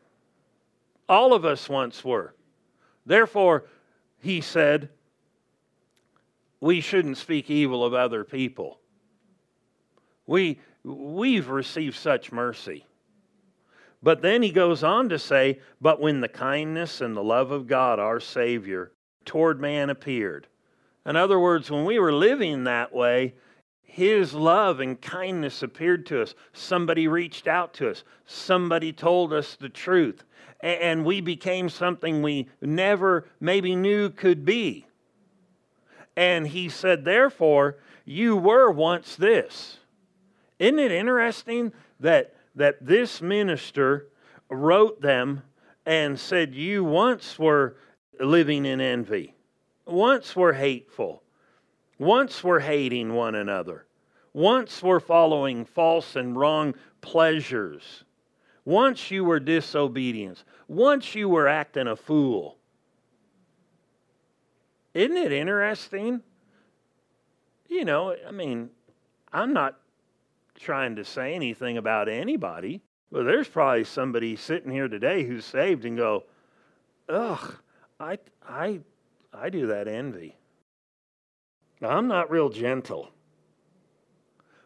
All 1.09 1.33
of 1.33 1.45
us 1.45 1.69
once 1.69 2.05
were. 2.05 2.35
Therefore, 3.07 3.65
he 4.21 4.41
said, 4.41 4.91
we 6.63 6.81
shouldn't 6.81 7.19
speak 7.19 7.51
evil 7.51 7.85
of 7.85 7.93
other 7.93 8.23
people. 8.23 8.79
We, 10.29 10.61
we've 10.85 11.49
received 11.49 11.97
such 11.97 12.31
mercy. 12.31 12.87
But 14.01 14.23
then 14.23 14.43
he 14.43 14.53
goes 14.53 14.85
on 14.85 15.09
to 15.09 15.19
say, 15.19 15.59
But 15.81 16.01
when 16.01 16.21
the 16.21 16.29
kindness 16.29 17.01
and 17.01 17.17
the 17.17 17.23
love 17.23 17.51
of 17.51 17.67
God, 17.67 17.99
our 17.99 18.21
Savior, 18.21 18.93
toward 19.25 19.61
man 19.61 19.91
appeared. 19.91 20.47
In 21.05 21.17
other 21.17 21.41
words, 21.41 21.69
when 21.69 21.85
we 21.85 21.99
were 21.99 22.13
living 22.13 22.63
that 22.63 22.95
way, 22.95 23.35
his 23.83 24.33
love 24.33 24.79
and 24.79 25.01
kindness 25.01 25.65
appeared 25.65 26.07
to 26.07 26.23
us. 26.23 26.37
Somebody 26.53 27.09
reached 27.09 27.49
out 27.49 27.75
to 27.75 27.91
us. 27.91 28.05
Somebody 28.25 28.93
told 28.93 29.33
us 29.33 29.57
the 29.57 29.69
truth. 29.69 30.23
And 30.61 31.05
we 31.05 31.21
became 31.21 31.69
something 31.69 32.23
we 32.23 32.49
never 32.61 33.27
maybe 33.41 33.75
knew 33.75 34.11
could 34.11 34.45
be. 34.45 34.87
And 36.17 36.47
he 36.47 36.69
said, 36.69 37.05
Therefore, 37.05 37.79
you 38.05 38.37
were 38.37 38.71
once 38.71 39.17
this. 39.17 39.79
Isn't 40.59 40.79
it 40.79 40.93
interesting 40.93 41.73
that, 42.01 42.35
that 42.55 42.85
this 42.85 43.23
minister 43.23 44.09
wrote 44.51 45.01
them 45.01 45.43
and 45.87 46.19
said, 46.19 46.55
You 46.55 46.85
once 46.85 47.39
were 47.39 47.77
living 48.21 48.67
in 48.67 48.81
envy, 48.81 49.35
once 49.87 50.37
were 50.37 50.53
hateful, 50.53 51.23
once 51.99 52.45
were 52.45 52.61
hating 52.61 53.15
one 53.15 53.35
another, 53.35 53.87
once 54.33 54.83
were 54.83 55.01
following 55.01 55.65
false 55.65 56.17
and 56.17 56.37
wrong 56.37 56.75
pleasures, 57.01 58.05
once 58.65 59.11
you 59.11 59.25
were 59.25 59.41
disobedient, 59.41 60.45
once 60.69 61.15
you 61.15 61.29
were 61.29 61.49
acting 61.49 61.89
a 61.89 61.97
fool. 61.97 62.59
Isn't 64.95 65.17
it 65.17 65.33
interesting? 65.33 66.23
You 67.69 67.85
know, 67.85 68.15
I 68.27 68.31
mean, 68.31 68.71
I'm 69.33 69.53
not 69.53 69.79
trying 70.59 70.97
to 70.97 71.05
say 71.05 71.35
anything 71.35 71.79
about 71.79 72.09
anybody. 72.09 72.83
But 73.13 73.25
there's 73.25 73.47
probably 73.47 73.85
somebody 73.85 74.37
sitting 74.37 74.71
here 74.71 74.89
today 74.89 75.25
who's 75.25 75.45
saved 75.45 75.85
and 75.85 75.99
go, 75.99 76.25
ugh, 77.11 77.57
I, 78.01 78.19
I, 78.49 78.81
I 79.35 79.51
do 79.51 79.67
that 79.67 79.87
envy. 79.87 80.35
Now, 81.83 81.91
I'm 81.91 82.09
not 82.09 82.31
real 82.31 82.49
gentle. 82.49 83.11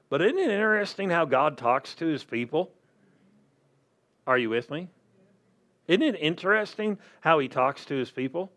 But 0.08 0.22
isn't 0.22 0.38
it 0.38 0.48
interesting 0.48 1.10
how 1.10 1.24
God 1.24 1.58
talks 1.58 1.94
to 1.96 2.06
his 2.06 2.22
people? 2.22 2.70
Are 4.28 4.38
you 4.38 4.48
with 4.48 4.70
me? 4.70 4.88
Isn't 5.88 6.02
it 6.02 6.14
interesting 6.20 6.98
how 7.22 7.40
he 7.40 7.48
talks 7.48 7.84
to 7.86 7.96
his 7.96 8.12
people? 8.12 8.52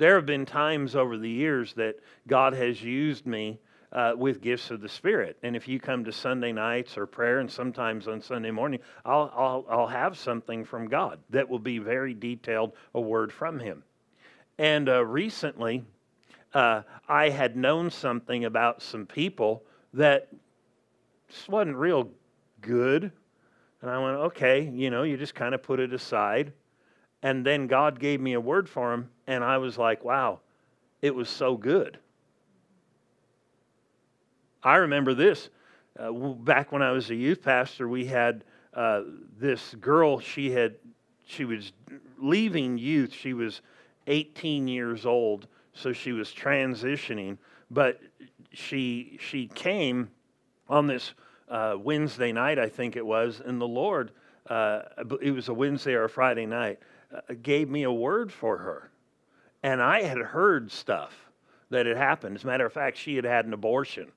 There 0.00 0.14
have 0.14 0.24
been 0.24 0.46
times 0.46 0.96
over 0.96 1.18
the 1.18 1.28
years 1.28 1.74
that 1.74 1.96
God 2.26 2.54
has 2.54 2.82
used 2.82 3.26
me 3.26 3.60
uh, 3.92 4.14
with 4.16 4.40
gifts 4.40 4.70
of 4.70 4.80
the 4.80 4.88
Spirit. 4.88 5.36
And 5.42 5.54
if 5.54 5.68
you 5.68 5.78
come 5.78 6.06
to 6.06 6.12
Sunday 6.12 6.52
nights 6.52 6.96
or 6.96 7.04
prayer, 7.04 7.40
and 7.40 7.50
sometimes 7.50 8.08
on 8.08 8.22
Sunday 8.22 8.50
morning, 8.50 8.80
I'll, 9.04 9.30
I'll, 9.36 9.66
I'll 9.68 9.86
have 9.86 10.16
something 10.16 10.64
from 10.64 10.88
God 10.88 11.18
that 11.28 11.46
will 11.46 11.58
be 11.58 11.76
very 11.76 12.14
detailed, 12.14 12.72
a 12.94 13.00
word 13.00 13.30
from 13.30 13.58
Him. 13.58 13.82
And 14.56 14.88
uh, 14.88 15.04
recently, 15.04 15.84
uh, 16.54 16.80
I 17.06 17.28
had 17.28 17.54
known 17.54 17.90
something 17.90 18.46
about 18.46 18.80
some 18.80 19.04
people 19.04 19.64
that 19.92 20.28
just 21.28 21.46
wasn't 21.50 21.76
real 21.76 22.08
good. 22.62 23.12
And 23.82 23.90
I 23.90 23.98
went, 23.98 24.16
okay, 24.16 24.62
you 24.62 24.88
know, 24.88 25.02
you 25.02 25.18
just 25.18 25.34
kind 25.34 25.54
of 25.54 25.62
put 25.62 25.78
it 25.78 25.92
aside. 25.92 26.54
And 27.22 27.44
then 27.44 27.66
God 27.66 27.98
gave 27.98 28.20
me 28.20 28.32
a 28.32 28.40
word 28.40 28.68
for 28.68 28.92
him, 28.94 29.10
and 29.26 29.44
I 29.44 29.58
was 29.58 29.76
like, 29.76 30.04
wow, 30.04 30.40
it 31.02 31.14
was 31.14 31.28
so 31.28 31.56
good. 31.56 31.98
I 34.62 34.76
remember 34.76 35.14
this. 35.14 35.50
Uh, 35.98 36.12
back 36.12 36.72
when 36.72 36.82
I 36.82 36.92
was 36.92 37.10
a 37.10 37.14
youth 37.14 37.42
pastor, 37.42 37.88
we 37.88 38.06
had 38.06 38.44
uh, 38.74 39.02
this 39.38 39.74
girl. 39.80 40.20
She 40.20 40.50
had 40.50 40.76
she 41.26 41.44
was 41.44 41.72
leaving 42.18 42.78
youth. 42.78 43.12
She 43.12 43.32
was 43.34 43.62
18 44.06 44.68
years 44.68 45.06
old, 45.06 45.46
so 45.72 45.92
she 45.92 46.12
was 46.12 46.30
transitioning. 46.30 47.38
But 47.70 48.00
she 48.52 49.18
she 49.20 49.46
came 49.48 50.10
on 50.68 50.86
this 50.86 51.14
uh, 51.48 51.76
Wednesday 51.78 52.32
night, 52.32 52.58
I 52.58 52.68
think 52.68 52.96
it 52.96 53.04
was, 53.04 53.40
and 53.44 53.60
the 53.60 53.68
Lord. 53.68 54.12
Uh, 54.48 54.82
it 55.20 55.30
was 55.32 55.48
a 55.48 55.54
Wednesday 55.54 55.94
or 55.94 56.04
a 56.04 56.08
Friday 56.08 56.46
night. 56.46 56.80
Uh, 57.12 57.34
gave 57.42 57.68
me 57.68 57.82
a 57.82 57.92
word 57.92 58.32
for 58.32 58.58
her, 58.58 58.90
and 59.62 59.82
I 59.82 60.02
had 60.02 60.18
heard 60.18 60.70
stuff 60.70 61.12
that 61.70 61.86
had 61.86 61.96
happened. 61.96 62.36
As 62.36 62.44
a 62.44 62.46
matter 62.46 62.66
of 62.66 62.72
fact, 62.72 62.96
she 62.96 63.16
had 63.16 63.24
had 63.24 63.46
an 63.46 63.52
abortion 63.52 64.12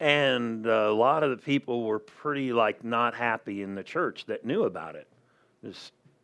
and 0.00 0.64
a 0.66 0.92
lot 0.92 1.22
of 1.22 1.30
the 1.30 1.36
people 1.36 1.84
were 1.84 1.98
pretty 1.98 2.52
like 2.52 2.84
not 2.84 3.14
happy 3.14 3.62
in 3.62 3.74
the 3.74 3.82
church 3.82 4.26
that 4.26 4.44
knew 4.44 4.64
about 4.64 4.94
it. 4.94 5.08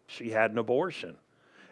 she 0.06 0.30
had 0.30 0.52
an 0.52 0.59
abortion. 0.59 1.16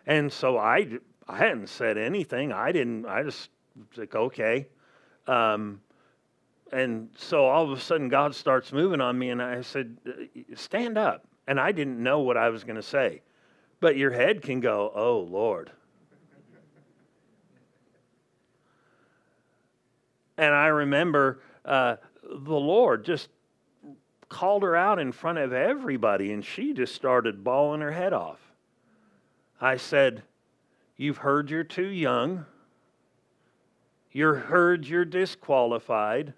And 0.06 0.32
so 0.32 0.58
I, 0.58 0.88
I 1.28 1.38
hadn't 1.38 1.68
said 1.68 1.96
anything. 1.96 2.52
I 2.52 2.72
didn't, 2.72 3.06
I 3.06 3.22
just 3.22 3.50
like, 3.96 4.14
okay. 4.14 4.66
Um, 5.28 5.80
and 6.72 7.10
so 7.16 7.44
all 7.44 7.70
of 7.70 7.78
a 7.78 7.80
sudden 7.80 8.08
God 8.08 8.34
starts 8.34 8.72
moving 8.72 9.00
on 9.00 9.16
me, 9.18 9.30
and 9.30 9.40
I 9.40 9.60
said, 9.60 9.96
Stand 10.54 10.98
up. 10.98 11.24
And 11.46 11.60
I 11.60 11.70
didn't 11.72 12.02
know 12.02 12.20
what 12.20 12.36
I 12.36 12.48
was 12.48 12.64
going 12.64 12.76
to 12.76 12.82
say. 12.82 13.20
But 13.82 13.96
your 13.96 14.12
head 14.12 14.42
can 14.42 14.60
go, 14.60 14.92
Oh, 14.94 15.26
Lord. 15.28 15.72
and 20.38 20.54
I 20.54 20.68
remember 20.68 21.40
uh, 21.64 21.96
the 22.22 22.54
Lord 22.54 23.04
just 23.04 23.28
called 24.28 24.62
her 24.62 24.76
out 24.76 25.00
in 25.00 25.10
front 25.10 25.38
of 25.38 25.52
everybody, 25.52 26.32
and 26.32 26.44
she 26.44 26.72
just 26.72 26.94
started 26.94 27.42
bawling 27.42 27.80
her 27.80 27.90
head 27.90 28.12
off. 28.12 28.38
I 29.60 29.78
said, 29.78 30.22
You've 30.96 31.18
heard 31.18 31.50
you're 31.50 31.64
too 31.64 31.88
young. 31.88 32.46
You're 34.12 34.36
heard 34.36 34.86
you're 34.86 35.04
disqualified 35.04 36.34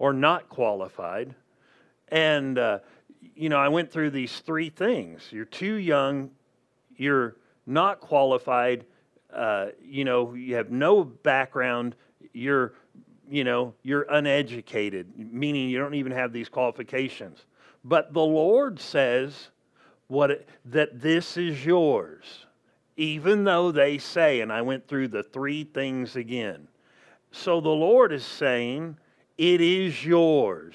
or 0.00 0.12
not 0.12 0.48
qualified. 0.48 1.36
And, 2.08 2.58
uh, 2.58 2.80
you 3.36 3.48
know, 3.48 3.58
I 3.58 3.68
went 3.68 3.92
through 3.92 4.10
these 4.10 4.40
three 4.40 4.70
things. 4.70 5.28
You're 5.30 5.44
too 5.44 5.74
young, 5.74 6.30
you're 7.00 7.36
not 7.66 8.00
qualified, 8.00 8.84
uh, 9.32 9.68
you 9.82 10.04
know, 10.04 10.34
you 10.34 10.54
have 10.56 10.70
no 10.70 11.02
background, 11.04 11.96
you're, 12.32 12.74
you 13.28 13.44
know, 13.44 13.74
you're 13.82 14.06
uneducated, 14.10 15.06
meaning 15.16 15.70
you 15.70 15.78
don't 15.78 15.94
even 15.94 16.12
have 16.12 16.32
these 16.32 16.48
qualifications. 16.48 17.46
But 17.84 18.12
the 18.12 18.20
Lord 18.20 18.78
says 18.80 19.48
what 20.08 20.30
it, 20.30 20.48
that 20.66 21.00
this 21.00 21.36
is 21.36 21.64
yours, 21.64 22.46
even 22.96 23.44
though 23.44 23.72
they 23.72 23.96
say, 23.98 24.40
and 24.40 24.52
I 24.52 24.62
went 24.62 24.86
through 24.86 25.08
the 25.08 25.22
three 25.22 25.64
things 25.64 26.16
again. 26.16 26.68
So 27.30 27.60
the 27.60 27.68
Lord 27.68 28.12
is 28.12 28.26
saying, 28.26 28.98
it 29.38 29.60
is 29.60 30.04
yours. 30.04 30.74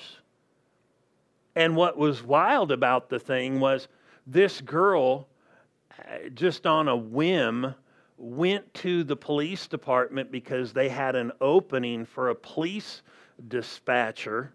And 1.55 1.75
what 1.75 1.97
was 1.97 2.23
wild 2.23 2.71
about 2.71 3.09
the 3.09 3.19
thing 3.19 3.59
was 3.59 3.87
this 4.25 4.61
girl, 4.61 5.27
just 6.33 6.65
on 6.65 6.87
a 6.87 6.95
whim, 6.95 7.73
went 8.17 8.73
to 8.73 9.03
the 9.03 9.15
police 9.15 9.67
department 9.67 10.31
because 10.31 10.73
they 10.73 10.89
had 10.89 11.15
an 11.15 11.31
opening 11.41 12.05
for 12.05 12.29
a 12.29 12.35
police 12.35 13.01
dispatcher. 13.47 14.53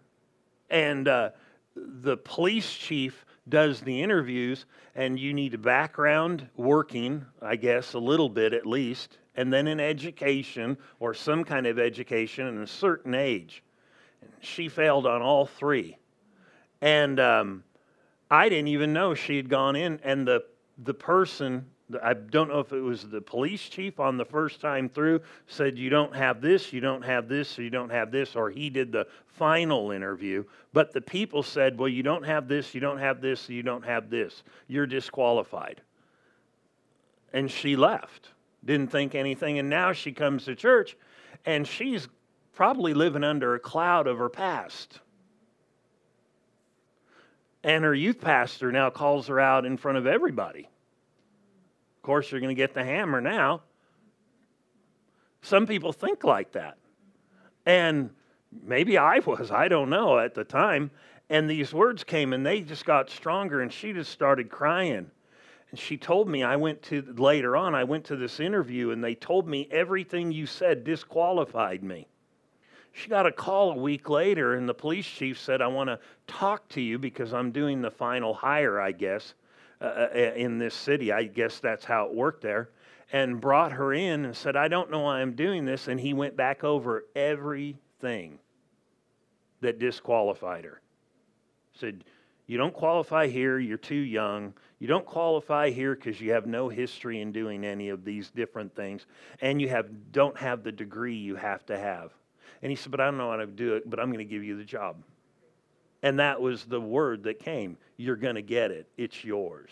And 0.69 1.07
uh, 1.07 1.31
the 1.75 2.17
police 2.17 2.71
chief 2.71 3.25
does 3.49 3.81
the 3.81 4.01
interviews, 4.01 4.65
and 4.95 5.19
you 5.19 5.33
need 5.33 5.53
a 5.53 5.57
background 5.57 6.47
working, 6.55 7.25
I 7.41 7.55
guess, 7.55 7.93
a 7.93 7.99
little 7.99 8.29
bit 8.29 8.53
at 8.53 8.65
least, 8.65 9.17
and 9.35 9.51
then 9.51 9.67
an 9.67 9.79
education 9.79 10.77
or 10.99 11.13
some 11.13 11.43
kind 11.43 11.65
of 11.65 11.79
education 11.79 12.47
and 12.47 12.63
a 12.63 12.67
certain 12.67 13.15
age 13.15 13.63
And 14.21 14.31
she 14.41 14.69
failed 14.69 15.05
on 15.05 15.21
all 15.21 15.45
three. 15.45 15.97
And 16.81 17.19
um, 17.19 17.63
I 18.29 18.49
didn't 18.49 18.67
even 18.67 18.93
know 18.93 19.13
she 19.13 19.37
had 19.37 19.49
gone 19.49 19.75
in. 19.75 19.99
And 20.03 20.27
the, 20.27 20.43
the 20.83 20.93
person, 20.93 21.65
I 22.01 22.13
don't 22.13 22.49
know 22.49 22.59
if 22.59 22.73
it 22.73 22.81
was 22.81 23.07
the 23.07 23.21
police 23.21 23.67
chief 23.69 23.99
on 23.99 24.17
the 24.17 24.25
first 24.25 24.61
time 24.61 24.89
through, 24.89 25.21
said, 25.47 25.77
You 25.77 25.89
don't 25.89 26.15
have 26.15 26.41
this, 26.41 26.73
you 26.73 26.81
don't 26.81 27.03
have 27.03 27.27
this, 27.27 27.57
you 27.57 27.69
don't 27.69 27.89
have 27.89 28.11
this, 28.11 28.35
or 28.35 28.49
he 28.49 28.69
did 28.69 28.91
the 28.91 29.07
final 29.27 29.91
interview. 29.91 30.43
But 30.73 30.93
the 30.93 31.01
people 31.01 31.43
said, 31.43 31.77
Well, 31.77 31.89
you 31.89 32.03
don't 32.03 32.25
have 32.25 32.47
this, 32.47 32.73
you 32.73 32.81
don't 32.81 32.99
have 32.99 33.21
this, 33.21 33.49
you 33.49 33.63
don't 33.63 33.85
have 33.85 34.09
this. 34.09 34.43
You're 34.67 34.87
disqualified. 34.87 35.81
And 37.33 37.49
she 37.49 37.75
left, 37.75 38.29
didn't 38.65 38.91
think 38.91 39.15
anything. 39.15 39.59
And 39.59 39.69
now 39.69 39.93
she 39.93 40.11
comes 40.11 40.45
to 40.45 40.55
church 40.55 40.97
and 41.45 41.65
she's 41.65 42.07
probably 42.53 42.93
living 42.93 43.23
under 43.23 43.55
a 43.55 43.59
cloud 43.59 44.07
of 44.07 44.17
her 44.17 44.29
past. 44.29 44.99
And 47.63 47.83
her 47.83 47.93
youth 47.93 48.19
pastor 48.19 48.71
now 48.71 48.89
calls 48.89 49.27
her 49.27 49.39
out 49.39 49.65
in 49.65 49.77
front 49.77 49.97
of 49.97 50.07
everybody. 50.07 50.67
Of 52.01 52.03
course, 52.03 52.31
you're 52.31 52.41
going 52.41 52.55
to 52.55 52.59
get 52.59 52.73
the 52.73 52.83
hammer 52.83 53.21
now. 53.21 53.61
Some 55.43 55.67
people 55.67 55.93
think 55.93 56.23
like 56.23 56.51
that. 56.53 56.79
And 57.67 58.09
maybe 58.63 58.97
I 58.97 59.19
was, 59.19 59.51
I 59.51 59.67
don't 59.67 59.91
know 59.91 60.17
at 60.17 60.33
the 60.33 60.43
time. 60.43 60.89
And 61.29 61.47
these 61.47 61.75
words 61.75 62.03
came 62.03 62.33
and 62.33 62.43
they 62.43 62.61
just 62.61 62.85
got 62.85 63.11
stronger, 63.11 63.61
and 63.61 63.71
she 63.71 63.93
just 63.93 64.11
started 64.11 64.49
crying. 64.49 65.11
And 65.69 65.79
she 65.79 65.95
told 65.95 66.27
me, 66.27 66.41
I 66.41 66.55
went 66.55 66.81
to 66.83 67.03
later 67.17 67.55
on, 67.55 67.75
I 67.75 67.83
went 67.83 68.05
to 68.05 68.15
this 68.15 68.39
interview, 68.39 68.89
and 68.89 69.03
they 69.03 69.13
told 69.13 69.47
me 69.47 69.67
everything 69.69 70.31
you 70.31 70.47
said 70.47 70.83
disqualified 70.83 71.83
me. 71.83 72.07
She 72.93 73.09
got 73.09 73.27
a 73.27 73.31
call 73.31 73.73
a 73.73 73.77
week 73.77 74.09
later, 74.09 74.55
and 74.55 74.67
the 74.67 74.73
police 74.73 75.05
chief 75.05 75.39
said, 75.39 75.61
I 75.61 75.67
want 75.67 75.89
to 75.89 75.99
talk 76.25 76.67
to 76.69 76.81
you 76.81 76.97
because 76.97 77.31
I'm 77.31 77.51
doing 77.51 77.79
the 77.79 77.91
final 77.91 78.33
hire, 78.33 78.81
I 78.81 78.91
guess, 78.91 79.35
uh, 79.81 79.83
uh, 79.83 80.09
uh, 80.13 80.33
in 80.35 80.59
this 80.59 80.75
city. 80.75 81.11
I 81.11 81.23
guess 81.23 81.59
that's 81.59 81.83
how 81.83 82.05
it 82.05 82.13
worked 82.13 82.43
there. 82.43 82.69
And 83.11 83.41
brought 83.41 83.71
her 83.71 83.93
in 83.93 84.25
and 84.25 84.37
said, 84.37 84.55
I 84.55 84.67
don't 84.67 84.91
know 84.91 84.99
why 84.99 85.21
I'm 85.21 85.33
doing 85.33 85.65
this. 85.65 85.87
And 85.87 85.99
he 85.99 86.13
went 86.13 86.37
back 86.37 86.63
over 86.63 87.05
everything 87.15 88.37
that 89.61 89.79
disqualified 89.79 90.65
her. 90.65 90.81
Said, 91.73 92.03
You 92.45 92.59
don't 92.59 92.75
qualify 92.75 93.27
here, 93.27 93.57
you're 93.57 93.77
too 93.79 93.95
young. 93.95 94.53
You 94.77 94.87
don't 94.87 95.05
qualify 95.05 95.71
here 95.71 95.95
because 95.95 96.21
you 96.21 96.31
have 96.33 96.45
no 96.45 96.69
history 96.69 97.21
in 97.21 97.31
doing 97.31 97.65
any 97.65 97.89
of 97.89 98.05
these 98.05 98.29
different 98.29 98.75
things, 98.75 99.07
and 99.41 99.59
you 99.59 99.69
have, 99.69 100.11
don't 100.11 100.37
have 100.37 100.63
the 100.63 100.71
degree 100.71 101.15
you 101.15 101.35
have 101.35 101.65
to 101.65 101.77
have. 101.77 102.11
And 102.61 102.69
he 102.69 102.75
said, 102.75 102.91
But 102.91 103.01
I 103.01 103.05
don't 103.05 103.17
know 103.17 103.31
how 103.31 103.37
to 103.37 103.47
do 103.47 103.75
it, 103.75 103.89
but 103.89 103.99
I'm 103.99 104.11
going 104.11 104.25
to 104.25 104.31
give 104.31 104.43
you 104.43 104.57
the 104.57 104.63
job. 104.63 105.03
And 106.03 106.19
that 106.19 106.41
was 106.41 106.65
the 106.65 106.81
word 106.81 107.23
that 107.23 107.39
came. 107.39 107.77
You're 107.97 108.15
going 108.15 108.35
to 108.35 108.41
get 108.41 108.71
it, 108.71 108.87
it's 108.97 109.23
yours. 109.23 109.69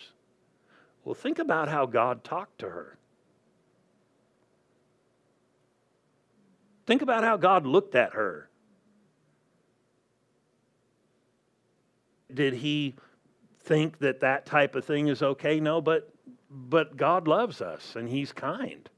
Well, 1.04 1.16
think 1.16 1.40
about 1.40 1.70
how 1.70 1.86
God 1.86 2.24
talked 2.24 2.60
to 2.60 2.70
her. 2.70 2.98
Think 6.86 7.02
about 7.02 7.24
how 7.24 7.38
God 7.38 7.66
looked 7.66 7.96
at 7.96 8.14
her. 8.14 8.50
Did 12.34 12.54
he 12.54 12.96
think 13.64 14.00
that 14.00 14.20
that 14.20 14.46
type 14.46 14.76
of 14.76 14.86
thing 14.86 15.08
is 15.08 15.24
okay? 15.24 15.60
No, 15.60 15.82
but 15.82 16.14
but 16.52 16.98
God 16.98 17.28
loves 17.28 17.62
us 17.62 17.96
and 17.96 18.10
he's 18.10 18.32
kind. 18.32 18.90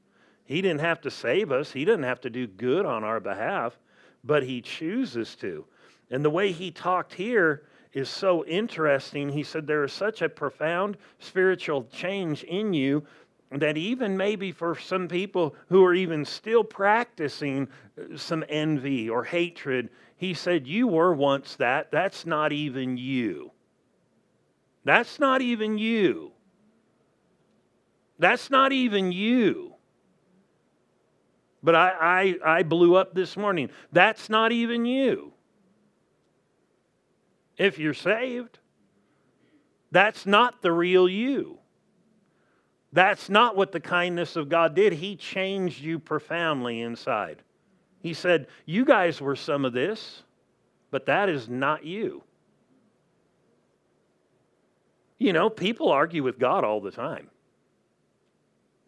He 0.44 0.60
didn't 0.60 0.80
have 0.80 1.00
to 1.02 1.10
save 1.10 1.52
us, 1.52 1.72
He 1.72 1.84
didn't 1.84 2.04
have 2.04 2.20
to 2.22 2.30
do 2.30 2.46
good 2.46 2.84
on 2.84 3.04
our 3.04 3.20
behalf, 3.20 3.78
but 4.24 4.42
He 4.42 4.60
chooses 4.60 5.34
to. 5.36 5.64
And 6.12 6.24
the 6.24 6.30
way 6.30 6.52
He 6.52 6.70
talked 6.70 7.14
here 7.14 7.62
is 7.92 8.08
so 8.08 8.44
interesting. 8.46 9.28
He 9.28 9.42
said, 9.42 9.66
There 9.66 9.82
is 9.82 9.92
such 9.92 10.22
a 10.22 10.28
profound 10.28 10.96
spiritual 11.18 11.84
change 11.92 12.44
in 12.44 12.72
you 12.72 13.04
that 13.50 13.76
even 13.76 14.16
maybe 14.16 14.52
for 14.52 14.78
some 14.78 15.08
people 15.08 15.56
who 15.68 15.84
are 15.84 15.94
even 15.94 16.24
still 16.24 16.62
practicing 16.62 17.68
uh, 17.98 18.16
some 18.16 18.44
envy 18.48 19.10
or 19.10 19.24
hatred, 19.24 19.90
he 20.16 20.32
said, 20.32 20.66
You 20.68 20.86
were 20.86 21.12
once 21.12 21.56
that. 21.56 21.90
That's 21.90 22.24
not 22.24 22.52
even 22.52 22.96
you. 22.96 23.50
That's 24.84 25.18
not 25.18 25.42
even 25.42 25.76
you. 25.76 26.32
That's 28.18 28.50
not 28.50 28.72
even 28.72 29.10
you 29.10 29.72
but 31.62 31.74
I, 31.74 32.34
I, 32.44 32.58
I 32.58 32.62
blew 32.62 32.96
up 32.96 33.14
this 33.14 33.36
morning. 33.36 33.70
That's 33.92 34.28
not 34.28 34.52
even 34.52 34.84
you. 34.84 35.32
If 37.58 37.78
you're 37.78 37.94
saved, 37.94 38.58
that's 39.90 40.26
not 40.26 40.62
the 40.62 40.72
real 40.72 41.08
you. 41.08 41.58
That's 42.92 43.30
not 43.30 43.56
what 43.56 43.72
the 43.72 43.80
kindness 43.80 44.36
of 44.36 44.48
God 44.48 44.74
did. 44.74 44.92
He 44.92 45.16
changed 45.16 45.80
you 45.80 45.98
profoundly 45.98 46.80
inside. 46.80 47.42
He 48.00 48.12
said, 48.14 48.48
You 48.66 48.84
guys 48.84 49.20
were 49.20 49.36
some 49.36 49.64
of 49.64 49.72
this, 49.72 50.22
but 50.90 51.06
that 51.06 51.28
is 51.28 51.48
not 51.48 51.84
you. 51.84 52.22
You 55.18 55.32
know, 55.32 55.48
people 55.48 55.90
argue 55.90 56.22
with 56.22 56.38
God 56.38 56.64
all 56.64 56.80
the 56.80 56.90
time. 56.90 57.28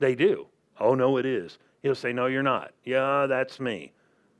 They 0.00 0.14
do. 0.14 0.46
Oh, 0.80 0.94
no, 0.94 1.16
it 1.16 1.24
is. 1.24 1.58
He'll 1.82 1.94
say, 1.94 2.12
No, 2.12 2.26
you're 2.26 2.42
not. 2.42 2.72
Yeah, 2.84 3.26
that's 3.26 3.60
me. 3.60 3.92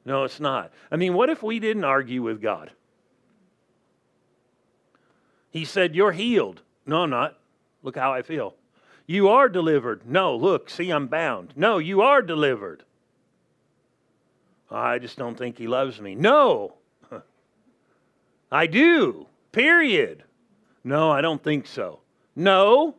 No, 0.05 0.25
it's 0.25 0.41
not. 0.41 0.73
I 0.91 0.97
mean, 0.97 1.15
what 1.15 1.31
if 1.31 1.43
we 1.43 1.59
didn't 1.59 1.85
argue 1.85 2.23
with 2.23 2.43
God? 2.43 2.71
He 5.55 5.65
said, 5.65 5.95
You're 5.95 6.13
healed. 6.13 6.63
No, 6.85 7.05
I'm 7.05 7.11
not. 7.11 7.39
Look 7.85 7.97
how 7.97 8.13
I 8.13 8.23
feel. 8.23 8.57
You 9.07 9.29
are 9.29 9.49
delivered. 9.49 10.05
No, 10.05 10.35
look, 10.37 10.69
see, 10.69 10.91
I'm 10.91 11.07
bound. 11.07 11.53
No, 11.55 11.79
you 11.79 12.03
are 12.03 12.21
delivered. 12.23 12.83
I 14.69 14.99
just 14.99 15.17
don't 15.17 15.39
think 15.39 15.57
he 15.57 15.69
loves 15.69 16.01
me. 16.01 16.17
No, 16.17 16.75
I 18.53 18.67
do. 18.67 19.29
Period. 19.53 20.25
No, 20.83 21.13
I 21.13 21.21
don't 21.21 21.43
think 21.43 21.69
so. 21.69 22.01
No, 22.35 22.97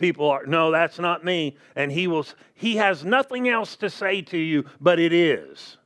people 0.00 0.28
are, 0.28 0.44
no, 0.46 0.72
that's 0.72 0.98
not 0.98 1.24
me. 1.24 1.56
And 1.76 1.92
he 1.92 2.08
will, 2.08 2.26
he 2.54 2.76
has 2.76 3.04
nothing 3.04 3.48
else 3.48 3.76
to 3.76 3.90
say 3.90 4.22
to 4.22 4.38
you, 4.38 4.64
but 4.80 4.98
it 4.98 5.12
is. 5.12 5.76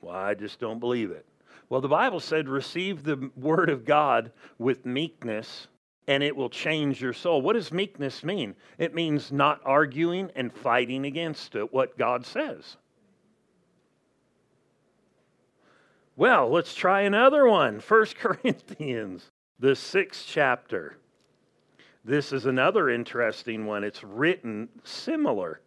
Well, 0.00 0.14
I 0.14 0.34
just 0.34 0.60
don't 0.60 0.80
believe 0.80 1.10
it. 1.10 1.26
Well, 1.68 1.80
the 1.80 1.88
Bible 1.88 2.20
said, 2.20 2.48
receive 2.48 3.02
the 3.02 3.30
word 3.36 3.68
of 3.68 3.84
God 3.84 4.30
with 4.58 4.86
meekness, 4.86 5.66
and 6.06 6.22
it 6.22 6.36
will 6.36 6.50
change 6.50 7.02
your 7.02 7.12
soul. 7.12 7.42
What 7.42 7.54
does 7.54 7.72
meekness 7.72 8.22
mean? 8.22 8.54
It 8.78 8.94
means 8.94 9.32
not 9.32 9.60
arguing 9.64 10.30
and 10.36 10.52
fighting 10.52 11.06
against 11.06 11.54
it, 11.56 11.72
what 11.72 11.98
God 11.98 12.24
says. 12.24 12.76
Well, 16.16 16.50
let's 16.50 16.74
try 16.74 17.00
another 17.02 17.48
one. 17.48 17.80
First 17.80 18.16
Corinthians, 18.18 19.30
the 19.58 19.74
sixth 19.74 20.24
chapter. 20.26 20.96
This 22.04 22.32
is 22.32 22.46
another 22.46 22.90
interesting 22.90 23.66
one. 23.66 23.82
It's 23.82 24.04
written 24.04 24.68
similar. 24.82 25.60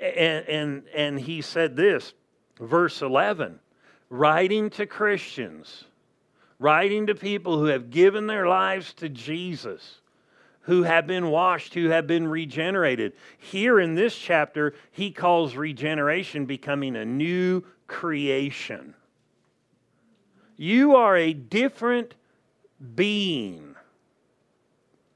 And, 0.00 0.46
and, 0.48 0.82
and 0.94 1.20
he 1.20 1.40
said 1.42 1.76
this, 1.76 2.12
verse 2.60 3.02
11, 3.02 3.60
writing 4.10 4.68
to 4.70 4.86
Christians, 4.86 5.84
writing 6.58 7.06
to 7.06 7.14
people 7.14 7.58
who 7.58 7.66
have 7.66 7.90
given 7.90 8.26
their 8.26 8.46
lives 8.46 8.92
to 8.94 9.08
Jesus, 9.08 10.00
who 10.62 10.82
have 10.82 11.06
been 11.06 11.28
washed, 11.28 11.74
who 11.74 11.88
have 11.88 12.06
been 12.06 12.28
regenerated. 12.28 13.12
Here 13.38 13.80
in 13.80 13.94
this 13.94 14.16
chapter, 14.16 14.74
he 14.90 15.10
calls 15.10 15.56
regeneration 15.56 16.46
becoming 16.46 16.96
a 16.96 17.04
new 17.04 17.64
creation. 17.86 18.94
You 20.56 20.96
are 20.96 21.16
a 21.16 21.32
different 21.32 22.14
being 22.94 23.74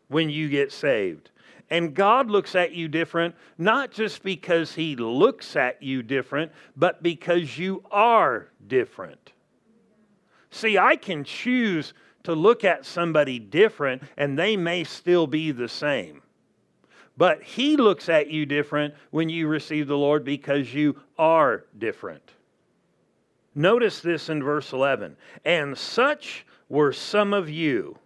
when 0.09 0.31
you 0.31 0.48
get 0.48 0.72
saved. 0.72 1.31
And 1.68 1.94
God 1.94 2.31
looks 2.31 2.55
at 2.55 2.72
you 2.72 2.87
different, 2.87 3.35
not 3.59 3.90
just 3.90 4.22
because 4.22 4.72
He 4.74 4.94
looks 4.94 5.57
at 5.57 5.83
you 5.83 6.02
different, 6.02 6.52
but 6.76 7.02
because 7.02 7.59
you 7.59 7.83
are 7.90 8.48
different. 8.66 9.33
See, 10.50 10.79
I 10.79 10.96
can 10.96 11.24
choose 11.24 11.92
to 12.22 12.35
look 12.35 12.64
at 12.64 12.87
somebody 12.87 13.38
different, 13.38 14.02
and 14.16 14.38
they 14.38 14.57
may 14.57 14.85
still 14.85 15.26
be 15.26 15.50
the 15.50 15.68
same. 15.68 16.22
But 17.16 17.42
He 17.42 17.76
looks 17.76 18.09
at 18.09 18.31
you 18.31 18.46
different 18.46 18.94
when 19.11 19.29
you 19.29 19.48
receive 19.48 19.88
the 19.88 19.98
Lord 19.98 20.24
because 20.24 20.72
you 20.72 20.96
are 21.18 21.64
different. 21.79 22.31
Notice 23.57 24.00
this 24.00 24.29
in 24.29 24.42
verse 24.42 24.72
11. 24.72 25.16
And 25.44 25.76
such 25.76 26.46
were 26.68 26.92
some 26.92 27.33
of 27.33 27.48
you, 27.48 27.98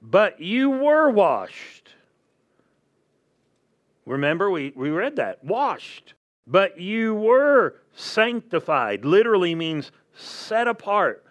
but 0.00 0.40
you 0.40 0.70
were 0.70 1.10
washed. 1.10 1.94
Remember, 4.04 4.50
we, 4.50 4.72
we 4.76 4.90
read 4.90 5.16
that 5.16 5.44
washed. 5.44 6.14
But 6.46 6.80
you 6.80 7.12
were 7.14 7.74
sanctified, 7.92 9.04
literally 9.04 9.56
means 9.56 9.90
set 10.14 10.68
apart 10.68 11.24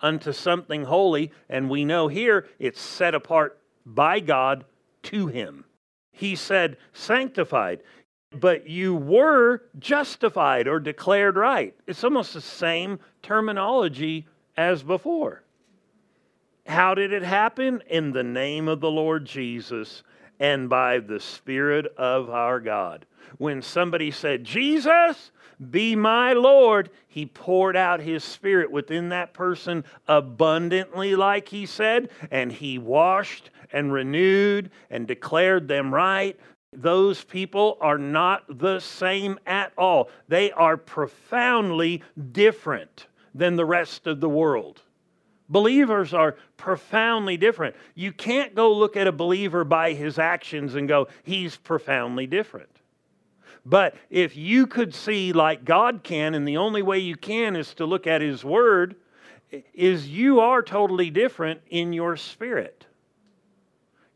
unto 0.00 0.32
something 0.32 0.84
holy. 0.84 1.32
And 1.48 1.68
we 1.68 1.84
know 1.84 2.06
here 2.06 2.46
it's 2.60 2.80
set 2.80 3.14
apart 3.14 3.58
by 3.84 4.20
God 4.20 4.64
to 5.04 5.26
Him. 5.26 5.64
He 6.12 6.36
said, 6.36 6.76
sanctified 6.92 7.80
but 8.32 8.68
you 8.68 8.94
were 8.94 9.62
justified 9.78 10.66
or 10.66 10.80
declared 10.80 11.36
right. 11.36 11.74
It's 11.86 12.04
almost 12.04 12.34
the 12.34 12.40
same 12.40 12.98
terminology 13.22 14.26
as 14.56 14.82
before. 14.82 15.42
How 16.66 16.94
did 16.94 17.12
it 17.12 17.22
happen? 17.22 17.82
In 17.88 18.12
the 18.12 18.22
name 18.22 18.68
of 18.68 18.80
the 18.80 18.90
Lord 18.90 19.24
Jesus 19.24 20.02
and 20.38 20.68
by 20.68 20.98
the 20.98 21.20
Spirit 21.20 21.86
of 21.96 22.30
our 22.30 22.60
God. 22.60 23.06
When 23.38 23.62
somebody 23.62 24.10
said, 24.10 24.44
Jesus, 24.44 25.30
be 25.70 25.94
my 25.94 26.32
Lord, 26.32 26.90
he 27.08 27.26
poured 27.26 27.76
out 27.76 28.00
his 28.00 28.24
Spirit 28.24 28.70
within 28.70 29.10
that 29.10 29.32
person 29.32 29.84
abundantly, 30.08 31.14
like 31.14 31.48
he 31.48 31.66
said, 31.66 32.10
and 32.30 32.50
he 32.52 32.78
washed 32.78 33.50
and 33.72 33.92
renewed 33.92 34.70
and 34.90 35.06
declared 35.06 35.68
them 35.68 35.94
right 35.94 36.38
those 36.72 37.22
people 37.22 37.76
are 37.80 37.98
not 37.98 38.58
the 38.58 38.80
same 38.80 39.38
at 39.46 39.72
all. 39.76 40.08
They 40.28 40.50
are 40.52 40.76
profoundly 40.76 42.02
different 42.32 43.06
than 43.34 43.56
the 43.56 43.64
rest 43.64 44.06
of 44.06 44.20
the 44.20 44.28
world. 44.28 44.82
Believers 45.48 46.14
are 46.14 46.36
profoundly 46.56 47.36
different. 47.36 47.76
You 47.94 48.12
can't 48.12 48.54
go 48.54 48.72
look 48.72 48.96
at 48.96 49.06
a 49.06 49.12
believer 49.12 49.64
by 49.64 49.92
his 49.92 50.18
actions 50.18 50.74
and 50.74 50.88
go, 50.88 51.08
he's 51.22 51.56
profoundly 51.56 52.26
different. 52.26 52.68
But 53.64 53.94
if 54.10 54.36
you 54.36 54.66
could 54.66 54.94
see 54.94 55.32
like 55.32 55.64
God 55.64 56.02
can, 56.02 56.34
and 56.34 56.48
the 56.48 56.56
only 56.56 56.82
way 56.82 56.98
you 56.98 57.16
can 57.16 57.54
is 57.54 57.74
to 57.74 57.86
look 57.86 58.06
at 58.06 58.20
his 58.20 58.44
word, 58.44 58.96
is 59.74 60.08
you 60.08 60.40
are 60.40 60.62
totally 60.62 61.10
different 61.10 61.60
in 61.68 61.92
your 61.92 62.16
spirit 62.16 62.86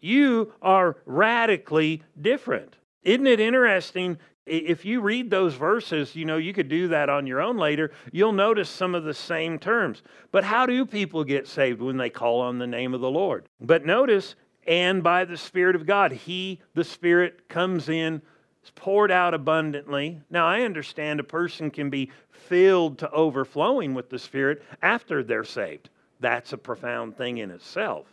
you 0.07 0.53
are 0.62 0.97
radically 1.05 2.03
different. 2.21 2.77
Isn't 3.03 3.27
it 3.27 3.41
interesting? 3.41 4.19
If 4.47 4.85
you 4.85 5.01
read 5.01 5.29
those 5.29 5.55
verses, 5.55 6.15
you 6.15 6.25
know, 6.25 6.37
you 6.37 6.53
could 6.53 6.69
do 6.69 6.89
that 6.89 7.09
on 7.09 7.27
your 7.27 7.41
own 7.41 7.57
later. 7.57 7.91
You'll 8.13 8.33
notice 8.33 8.71
some 8.71 8.95
of 8.95 9.03
the 9.03 9.13
same 9.13 9.59
terms. 9.59 10.03
But 10.31 10.45
how 10.45 10.67
do 10.67 10.87
people 10.87 11.25
get 11.25 11.49
saved 11.49 11.83
when 11.83 11.97
they 11.97 12.11
call 12.11 12.41
on 12.41 12.59
the 12.59 12.67
name 12.67 12.95
of 12.95 13.01
the 13.01 13.11
Lord? 13.11 13.49
But 13.61 13.85
notice, 13.85 14.37
and 14.67 15.03
by 15.03 15.25
the 15.25 15.37
Spirit 15.37 15.75
of 15.75 15.85
God, 15.85 16.13
He, 16.13 16.61
the 16.75 16.85
Spirit, 16.85 17.49
comes 17.49 17.89
in, 17.89 18.23
is 18.63 18.71
poured 18.77 19.11
out 19.11 19.35
abundantly. 19.35 20.21
Now, 20.31 20.47
I 20.47 20.63
understand 20.63 21.19
a 21.19 21.25
person 21.25 21.71
can 21.71 21.91
be 21.91 22.13
filled 22.31 22.99
to 22.99 23.11
overflowing 23.11 23.95
with 23.95 24.11
the 24.11 24.19
Spirit 24.19 24.63
after 24.81 25.25
they're 25.25 25.45
saved. 25.45 25.91
That's 26.21 26.53
a 26.53 26.59
profound 26.59 27.17
thing 27.17 27.39
in 27.39 27.51
itself. 27.51 28.07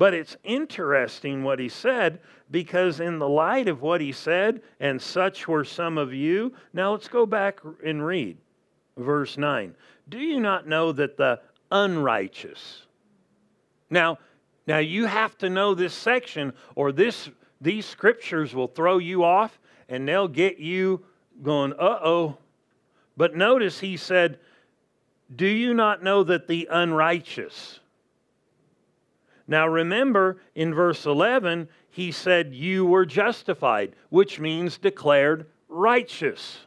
But 0.00 0.14
it's 0.14 0.38
interesting 0.44 1.42
what 1.44 1.58
he 1.58 1.68
said 1.68 2.20
because, 2.50 3.00
in 3.00 3.18
the 3.18 3.28
light 3.28 3.68
of 3.68 3.82
what 3.82 4.00
he 4.00 4.12
said, 4.12 4.62
and 4.80 5.00
such 5.00 5.46
were 5.46 5.62
some 5.62 5.98
of 5.98 6.14
you. 6.14 6.54
Now 6.72 6.92
let's 6.92 7.08
go 7.08 7.26
back 7.26 7.60
and 7.84 8.04
read 8.04 8.38
verse 8.96 9.36
9. 9.36 9.74
Do 10.08 10.18
you 10.18 10.40
not 10.40 10.66
know 10.66 10.92
that 10.92 11.18
the 11.18 11.42
unrighteous. 11.70 12.86
Now, 13.88 14.18
now 14.66 14.78
you 14.78 15.06
have 15.06 15.36
to 15.38 15.50
know 15.50 15.74
this 15.74 15.94
section, 15.94 16.52
or 16.74 16.92
this 16.92 17.30
these 17.60 17.84
scriptures 17.84 18.54
will 18.54 18.68
throw 18.68 18.96
you 18.98 19.22
off 19.22 19.58
and 19.90 20.08
they'll 20.08 20.28
get 20.28 20.58
you 20.58 21.04
going, 21.42 21.72
uh 21.74 21.98
oh. 22.02 22.38
But 23.18 23.36
notice 23.36 23.80
he 23.80 23.98
said, 23.98 24.38
Do 25.36 25.46
you 25.46 25.74
not 25.74 26.02
know 26.02 26.24
that 26.24 26.48
the 26.48 26.68
unrighteous? 26.70 27.80
Now 29.50 29.66
remember, 29.66 30.40
in 30.54 30.72
verse 30.72 31.04
11, 31.04 31.68
he 31.90 32.12
said, 32.12 32.54
You 32.54 32.86
were 32.86 33.04
justified, 33.04 33.96
which 34.08 34.38
means 34.38 34.78
declared 34.78 35.46
righteous. 35.68 36.60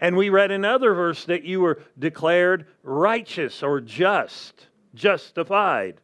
And 0.00 0.16
we 0.16 0.30
read 0.30 0.52
another 0.52 0.94
verse 0.94 1.24
that 1.24 1.42
you 1.42 1.62
were 1.62 1.82
declared 1.98 2.66
righteous 2.84 3.60
or 3.60 3.80
just, 3.80 4.68
justified, 4.94 6.00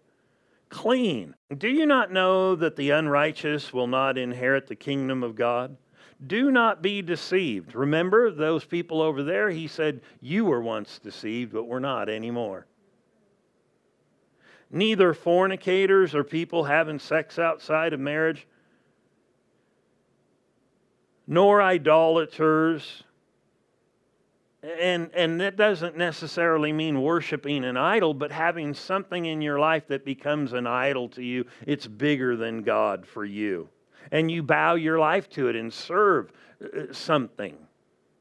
clean. 0.68 1.37
Do 1.57 1.68
you 1.68 1.87
not 1.87 2.11
know 2.11 2.57
that 2.57 2.74
the 2.74 2.90
unrighteous 2.90 3.72
will 3.72 3.87
not 3.87 4.18
inherit 4.18 4.66
the 4.66 4.74
kingdom 4.74 5.22
of 5.22 5.37
God? 5.37 5.76
Do 6.26 6.50
not 6.50 6.83
be 6.83 7.00
deceived. 7.00 7.76
Remember 7.76 8.33
those 8.33 8.64
people 8.64 9.00
over 9.02 9.22
there? 9.22 9.50
He 9.50 9.68
said, 9.68 10.00
You 10.20 10.44
were 10.46 10.61
once 10.61 10.98
deceived, 10.98 11.52
but 11.52 11.68
we're 11.68 11.78
not 11.78 12.09
anymore 12.09 12.66
neither 14.72 15.12
fornicators 15.12 16.14
or 16.14 16.24
people 16.24 16.64
having 16.64 16.98
sex 16.98 17.38
outside 17.38 17.92
of 17.92 18.00
marriage, 18.00 18.46
nor 21.26 21.62
idolaters. 21.62 23.04
And, 24.62 25.11
and 25.14 25.40
that 25.40 25.56
doesn't 25.56 25.96
necessarily 25.96 26.72
mean 26.72 27.02
worshiping 27.02 27.64
an 27.64 27.76
idol, 27.76 28.14
but 28.14 28.32
having 28.32 28.74
something 28.74 29.26
in 29.26 29.42
your 29.42 29.58
life 29.58 29.88
that 29.88 30.04
becomes 30.04 30.52
an 30.52 30.66
idol 30.66 31.08
to 31.11 31.22
you. 31.22 31.44
It's 31.66 31.87
bigger 31.87 32.37
than 32.37 32.62
God 32.62 33.06
for 33.06 33.24
you. 33.24 33.68
And 34.11 34.30
you 34.30 34.42
bow 34.42 34.74
your 34.74 34.98
life 34.98 35.28
to 35.30 35.48
it 35.48 35.56
and 35.56 35.72
serve 35.72 36.32
uh, 36.62 36.92
something. 36.92 37.56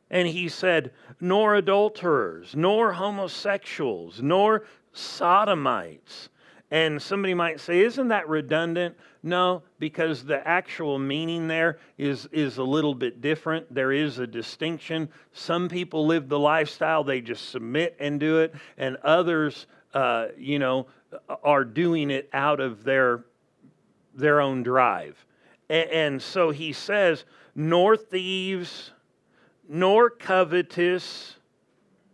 And 0.09 0.27
he 0.27 0.49
said, 0.49 0.91
nor 1.19 1.55
adulterers, 1.55 2.55
nor 2.55 2.91
homosexuals, 2.91 4.21
nor 4.21 4.65
sodomites, 4.93 6.29
and 6.71 7.01
somebody 7.01 7.33
might 7.33 7.59
say, 7.59 7.81
isn't 7.81 8.07
that 8.07 8.27
redundant? 8.27 8.95
No, 9.21 9.61
because 9.77 10.23
the 10.23 10.45
actual 10.47 10.97
meaning 10.97 11.47
there 11.47 11.77
is, 11.97 12.27
is 12.31 12.57
a 12.57 12.63
little 12.63 12.95
bit 12.95 13.21
different. 13.21 13.71
There 13.73 13.91
is 13.91 14.17
a 14.17 14.25
distinction. 14.25 15.09
Some 15.33 15.69
people 15.69 16.07
live 16.07 16.29
the 16.29 16.39
lifestyle, 16.39 17.03
they 17.03 17.21
just 17.21 17.49
submit 17.49 17.95
and 17.99 18.19
do 18.19 18.39
it, 18.39 18.55
and 18.77 18.95
others 19.03 19.67
uh, 19.93 20.27
you 20.37 20.59
know, 20.59 20.87
are 21.43 21.65
doing 21.65 22.09
it 22.09 22.29
out 22.33 22.59
of 22.59 22.83
their 22.83 23.25
their 24.13 24.41
own 24.41 24.63
drive. 24.63 25.25
And, 25.69 25.89
and 25.89 26.21
so 26.21 26.51
he 26.51 26.73
says, 26.73 27.25
nor 27.55 27.95
thieves, 27.95 28.91
nor 29.67 30.09
covetous. 30.09 31.35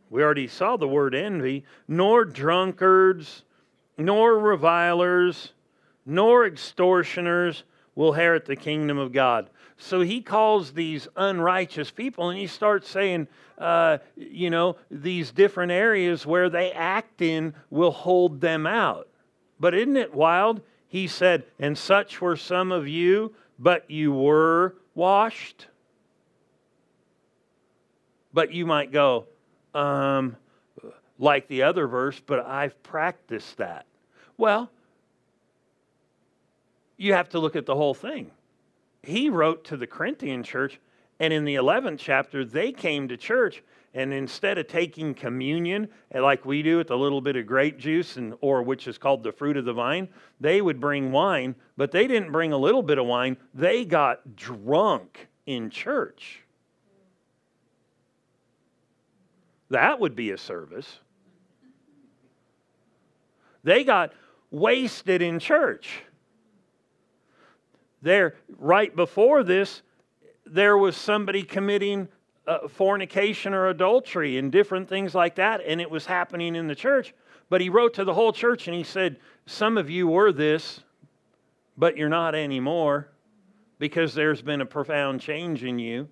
We 0.10 0.24
already 0.24 0.48
saw 0.48 0.78
the 0.78 0.88
word 0.88 1.16
envy, 1.16 1.66
nor 1.88 2.24
drunkards, 2.24 3.44
nor 3.98 4.38
revilers, 4.38 5.52
nor 6.06 6.46
extortioners 6.46 7.64
will 7.96 8.14
inherit 8.14 8.46
the 8.46 8.56
kingdom 8.56 8.98
of 8.98 9.12
God. 9.12 9.50
So 9.78 10.02
he 10.02 10.22
calls 10.22 10.72
these 10.72 11.08
unrighteous 11.16 11.92
people 11.92 12.30
and 12.30 12.40
he 12.40 12.48
starts 12.48 12.90
saying, 12.90 13.28
uh, 13.58 13.98
you 14.16 14.50
know, 14.50 14.76
these 14.90 15.32
different 15.32 15.72
areas 15.72 16.26
where 16.26 16.50
they 16.50 16.72
act 16.72 17.22
in 17.22 17.54
will 17.70 17.92
hold 17.92 18.40
them 18.40 18.68
out. 18.68 19.08
But 19.60 19.74
isn't 19.74 19.98
it 19.98 20.14
wild? 20.14 20.62
He 20.88 21.08
said, 21.08 21.44
And 21.60 21.78
such 21.78 22.22
were 22.22 22.38
some 22.38 22.72
of 22.72 22.88
you, 22.88 23.34
but 23.60 23.90
you 23.90 24.14
were 24.14 24.76
washed. 24.94 25.68
But 28.34 28.54
you 28.54 28.66
might 28.66 28.92
go, 28.92 29.26
um, 29.74 30.36
like 31.20 31.48
the 31.48 31.64
other 31.64 31.88
verse, 31.88 32.22
but 32.26 32.46
I've 32.46 32.82
practiced 32.84 33.58
that. 33.58 33.86
Well, 34.38 34.70
you 36.98 37.14
have 37.14 37.30
to 37.30 37.40
look 37.40 37.56
at 37.56 37.66
the 37.66 37.76
whole 37.76 37.94
thing. 37.94 38.32
He 39.04 39.30
wrote 39.30 39.64
to 39.66 39.78
the 39.78 39.88
Corinthian 39.88 40.44
church, 40.44 40.80
and 41.20 41.32
in 41.32 41.46
the 41.46 41.56
11th 41.56 42.00
chapter, 42.00 42.44
they 42.44 42.72
came 42.72 43.08
to 43.08 43.18
church, 43.18 43.64
and 43.94 44.14
instead 44.14 44.58
of 44.58 44.68
taking 44.68 45.14
communion 45.14 45.88
eh, 46.12 46.20
like 46.20 46.46
we 46.46 46.62
do 46.62 46.78
with 46.78 46.92
a 46.92 46.96
little 46.96 47.22
bit 47.22 47.36
of 47.36 47.48
grape 47.48 47.78
juice, 47.78 48.18
and, 48.18 48.36
or 48.42 48.62
which 48.62 48.88
is 48.88 48.98
called 48.98 49.24
the 49.24 49.32
fruit 49.32 49.58
of 49.58 49.66
the 49.66 49.74
vine, 49.74 50.10
they 50.40 50.62
would 50.62 50.80
bring 50.80 51.12
wine, 51.12 51.56
but 51.78 51.92
they 51.92 52.06
didn't 52.06 52.32
bring 52.32 52.52
a 52.52 52.58
little 52.58 52.84
bit 52.84 52.98
of 52.98 53.06
wine. 53.06 53.38
They 53.54 53.86
got 53.86 54.36
drunk 54.36 55.28
in 55.46 55.70
church. 55.70 56.42
That 59.70 60.00
would 60.00 60.16
be 60.16 60.32
a 60.32 60.38
service. 60.38 61.00
They 63.68 63.84
got 63.84 64.14
wasted 64.50 65.22
in 65.22 65.40
church. 65.40 66.02
There, 68.02 68.36
right 68.58 68.96
before 68.96 69.44
this, 69.44 69.82
there 70.46 70.78
was 70.78 70.96
somebody 70.96 71.44
committing 71.44 72.08
uh, 72.48 72.70
fornication 72.70 73.54
or 73.54 73.68
adultery 73.68 74.38
and 74.38 74.54
different 74.54 74.88
things 74.88 75.14
like 75.14 75.36
that, 75.36 75.60
and 75.68 75.82
it 75.82 75.92
was 75.92 76.06
happening 76.06 76.56
in 76.56 76.68
the 76.68 76.76
church. 76.76 77.14
But 77.50 77.60
he 77.60 77.68
wrote 77.68 77.94
to 77.96 78.06
the 78.06 78.14
whole 78.14 78.32
church 78.32 78.70
and 78.70 78.78
he 78.78 78.84
said, 78.84 79.18
Some 79.46 79.78
of 79.78 79.90
you 79.90 80.08
were 80.08 80.32
this, 80.32 80.80
but 81.76 81.98
you're 81.98 82.08
not 82.08 82.36
anymore 82.36 83.10
because 83.80 84.14
there's 84.14 84.42
been 84.42 84.62
a 84.62 84.66
profound 84.66 85.20
change 85.20 85.66
in 85.66 85.78
you. 85.78 86.08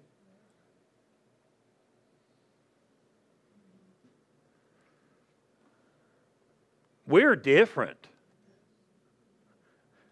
We're 7.07 7.35
different. 7.35 8.07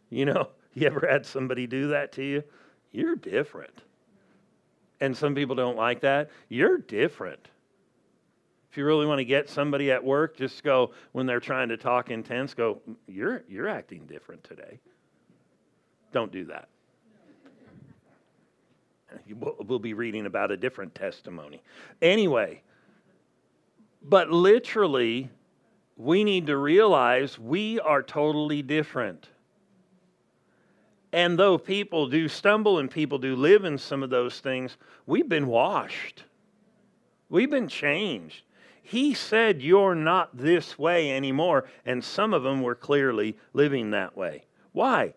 You 0.09 0.25
know, 0.25 0.49
you 0.73 0.87
ever 0.87 1.07
had 1.09 1.25
somebody 1.25 1.67
do 1.67 1.87
that 1.89 2.11
to 2.13 2.23
you? 2.23 2.43
You're 2.91 3.15
different. 3.15 3.81
And 5.01 5.15
some 5.17 5.35
people 5.35 5.55
don't 5.55 5.75
like 5.75 6.01
that. 6.01 6.29
You're 6.47 6.77
different. 6.77 7.49
If 8.71 8.77
you 8.77 8.85
really 8.85 9.05
want 9.05 9.19
to 9.19 9.25
get 9.25 9.49
somebody 9.49 9.91
at 9.91 10.03
work, 10.03 10.37
just 10.37 10.63
go 10.63 10.91
when 11.11 11.25
they're 11.25 11.39
trying 11.39 11.69
to 11.69 11.77
talk 11.77 12.09
intense, 12.09 12.53
go, 12.53 12.81
You're, 13.07 13.43
you're 13.47 13.67
acting 13.67 14.05
different 14.07 14.43
today. 14.43 14.79
Don't 16.11 16.31
do 16.31 16.45
that. 16.45 16.69
We'll 19.39 19.77
be 19.77 19.93
reading 19.93 20.25
about 20.25 20.49
a 20.49 20.57
different 20.57 20.95
testimony. 20.95 21.61
Anyway, 22.01 22.63
but 24.01 24.31
literally, 24.31 25.29
we 25.95 26.23
need 26.23 26.47
to 26.47 26.57
realize 26.57 27.37
we 27.37 27.79
are 27.79 28.01
totally 28.01 28.61
different. 28.61 29.29
And 31.11 31.37
though 31.37 31.59
people 31.59 32.07
do 32.07 32.27
stumble 32.27 32.79
and 32.79 32.89
people 32.89 33.19
do 33.19 33.35
live 33.35 33.65
in 33.65 33.77
some 33.77 34.01
of 34.01 34.09
those 34.09 34.39
things, 34.39 34.77
we've 35.05 35.29
been 35.29 35.47
washed. 35.47 36.23
We've 37.29 37.51
been 37.51 37.67
changed. 37.67 38.43
He 38.81 39.13
said, 39.13 39.61
You're 39.61 39.95
not 39.95 40.35
this 40.35 40.77
way 40.77 41.15
anymore. 41.15 41.65
And 41.85 42.03
some 42.03 42.33
of 42.33 42.43
them 42.43 42.61
were 42.61 42.75
clearly 42.75 43.37
living 43.53 43.91
that 43.91 44.17
way. 44.17 44.45
Why? 44.71 45.13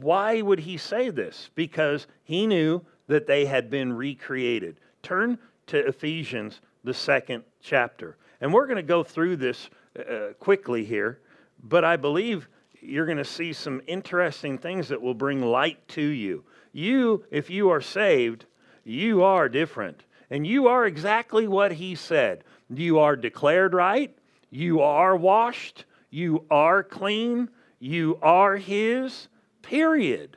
Why 0.00 0.40
would 0.40 0.60
he 0.60 0.78
say 0.78 1.10
this? 1.10 1.50
Because 1.54 2.06
he 2.24 2.46
knew 2.46 2.82
that 3.06 3.26
they 3.26 3.44
had 3.44 3.70
been 3.70 3.92
recreated. 3.92 4.80
Turn 5.02 5.38
to 5.66 5.86
Ephesians, 5.86 6.60
the 6.82 6.94
second 6.94 7.44
chapter. 7.60 8.16
And 8.42 8.52
we're 8.52 8.66
going 8.66 8.76
to 8.76 8.82
go 8.82 9.04
through 9.04 9.36
this 9.36 9.70
uh, 9.96 10.32
quickly 10.40 10.84
here, 10.84 11.20
but 11.62 11.84
I 11.84 11.96
believe 11.96 12.48
you're 12.80 13.06
going 13.06 13.18
to 13.18 13.24
see 13.24 13.52
some 13.52 13.80
interesting 13.86 14.58
things 14.58 14.88
that 14.88 15.00
will 15.00 15.14
bring 15.14 15.40
light 15.40 15.86
to 15.90 16.02
you. 16.02 16.42
You, 16.72 17.24
if 17.30 17.50
you 17.50 17.70
are 17.70 17.80
saved, 17.80 18.46
you 18.82 19.22
are 19.22 19.48
different. 19.48 20.02
And 20.28 20.44
you 20.44 20.66
are 20.66 20.84
exactly 20.86 21.46
what 21.46 21.70
he 21.70 21.94
said. 21.94 22.42
You 22.68 22.98
are 22.98 23.14
declared 23.14 23.74
right. 23.74 24.12
You 24.50 24.80
are 24.80 25.16
washed. 25.16 25.84
You 26.10 26.44
are 26.50 26.82
clean. 26.82 27.48
You 27.78 28.18
are 28.22 28.56
his, 28.56 29.28
period. 29.62 30.36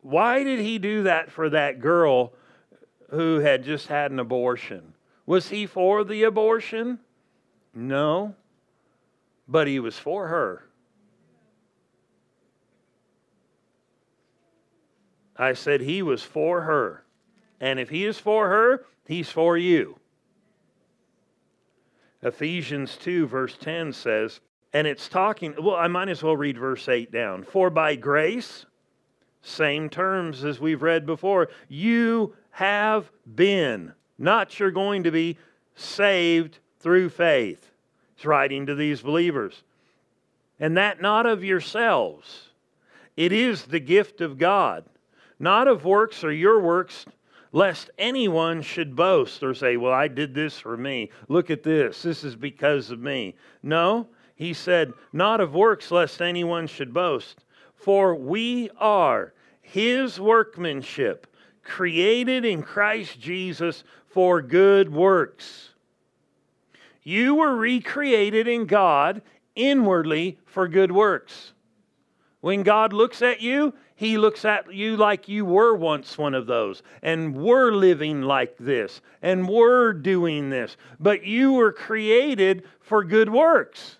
Why 0.00 0.42
did 0.42 0.58
he 0.58 0.78
do 0.78 1.04
that 1.04 1.30
for 1.30 1.50
that 1.50 1.80
girl 1.80 2.32
who 3.10 3.38
had 3.38 3.62
just 3.62 3.86
had 3.86 4.10
an 4.10 4.18
abortion? 4.18 4.94
Was 5.30 5.48
he 5.48 5.64
for 5.64 6.02
the 6.02 6.24
abortion? 6.24 6.98
No. 7.72 8.34
But 9.46 9.68
he 9.68 9.78
was 9.78 9.96
for 9.96 10.26
her. 10.26 10.64
I 15.36 15.52
said 15.52 15.82
he 15.82 16.02
was 16.02 16.24
for 16.24 16.62
her. 16.62 17.04
And 17.60 17.78
if 17.78 17.90
he 17.90 18.06
is 18.06 18.18
for 18.18 18.48
her, 18.48 18.84
he's 19.06 19.30
for 19.30 19.56
you. 19.56 20.00
Ephesians 22.22 22.96
2, 22.96 23.28
verse 23.28 23.56
10 23.56 23.92
says, 23.92 24.40
and 24.72 24.84
it's 24.84 25.08
talking, 25.08 25.54
well, 25.62 25.76
I 25.76 25.86
might 25.86 26.08
as 26.08 26.24
well 26.24 26.36
read 26.36 26.58
verse 26.58 26.88
8 26.88 27.12
down. 27.12 27.44
For 27.44 27.70
by 27.70 27.94
grace, 27.94 28.66
same 29.42 29.90
terms 29.90 30.42
as 30.42 30.58
we've 30.58 30.82
read 30.82 31.06
before, 31.06 31.50
you 31.68 32.34
have 32.50 33.08
been, 33.32 33.92
not 34.20 34.60
you're 34.60 34.70
going 34.70 35.02
to 35.02 35.10
be, 35.10 35.38
saved 35.74 36.58
through 36.78 37.08
faith. 37.08 37.70
It's 38.14 38.24
writing 38.24 38.66
to 38.66 38.76
these 38.76 39.00
believers. 39.00 39.62
And 40.60 40.76
that 40.76 41.00
not 41.02 41.26
of 41.26 41.42
yourselves, 41.42 42.50
it 43.16 43.32
is 43.32 43.64
the 43.64 43.80
gift 43.80 44.20
of 44.20 44.38
God 44.38 44.84
not 45.40 45.66
of 45.66 45.84
works 45.84 46.22
or 46.22 46.30
your 46.30 46.60
works, 46.60 47.06
lest 47.50 47.90
anyone 47.98 48.62
should 48.62 48.94
boast 48.94 49.42
or 49.42 49.54
say, 49.54 49.76
Well, 49.76 49.92
I 49.92 50.06
did 50.06 50.34
this 50.34 50.60
for 50.60 50.76
me. 50.76 51.10
Look 51.28 51.50
at 51.50 51.64
this. 51.64 52.02
This 52.02 52.22
is 52.22 52.36
because 52.36 52.90
of 52.90 53.00
me. 53.00 53.34
No, 53.62 54.06
he 54.36 54.52
said, 54.52 54.92
Not 55.12 55.40
of 55.40 55.54
works, 55.54 55.90
lest 55.90 56.20
anyone 56.20 56.66
should 56.66 56.92
boast. 56.92 57.44
For 57.74 58.14
we 58.14 58.68
are 58.76 59.32
his 59.62 60.20
workmanship, 60.20 61.26
created 61.64 62.44
in 62.44 62.62
Christ 62.62 63.18
Jesus 63.18 63.82
for 64.10 64.42
good 64.42 64.92
works. 64.92 65.70
You 67.02 67.36
were 67.36 67.56
recreated 67.56 68.46
in 68.46 68.66
God 68.66 69.22
inwardly 69.54 70.38
for 70.46 70.68
good 70.68 70.92
works. 70.92 71.52
When 72.40 72.62
God 72.62 72.92
looks 72.92 73.22
at 73.22 73.40
you, 73.40 73.74
he 73.94 74.16
looks 74.16 74.44
at 74.46 74.72
you 74.72 74.96
like 74.96 75.28
you 75.28 75.44
were 75.44 75.74
once 75.74 76.16
one 76.16 76.34
of 76.34 76.46
those 76.46 76.82
and 77.02 77.36
were 77.36 77.70
living 77.70 78.22
like 78.22 78.56
this 78.58 79.02
and 79.20 79.46
were 79.46 79.92
doing 79.92 80.48
this. 80.48 80.76
But 80.98 81.24
you 81.26 81.52
were 81.52 81.72
created 81.72 82.64
for 82.80 83.04
good 83.04 83.28
works. 83.28 83.98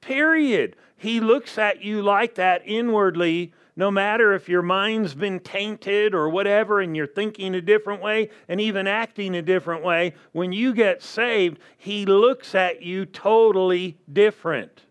Period. 0.00 0.76
He 0.96 1.20
looks 1.20 1.58
at 1.58 1.82
you 1.82 2.00
like 2.00 2.36
that 2.36 2.62
inwardly, 2.64 3.52
no 3.74 3.90
matter 3.90 4.34
if 4.34 4.48
your 4.48 4.62
mind's 4.62 5.14
been 5.14 5.40
tainted 5.40 6.14
or 6.14 6.28
whatever 6.28 6.80
and 6.80 6.96
you're 6.96 7.06
thinking 7.06 7.54
a 7.54 7.60
different 7.60 8.02
way 8.02 8.30
and 8.48 8.60
even 8.60 8.86
acting 8.86 9.34
a 9.34 9.42
different 9.42 9.82
way. 9.82 10.14
When 10.32 10.52
you 10.52 10.74
get 10.74 11.02
saved, 11.02 11.58
He 11.76 12.04
looks 12.06 12.54
at 12.54 12.82
you 12.82 13.06
totally 13.06 13.98
different 14.12 14.82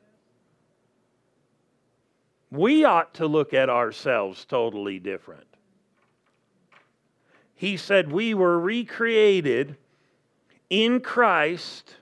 we 2.52 2.84
ought 2.84 3.14
to 3.16 3.26
look 3.26 3.54
at 3.54 3.70
ourselves 3.70 4.44
totally 4.46 5.00
different. 5.00 5.48
He 7.56 7.78
said 7.78 8.12
we 8.12 8.34
were 8.34 8.60
recreated 8.60 9.78
in 10.70 11.00
Christ 11.00 11.96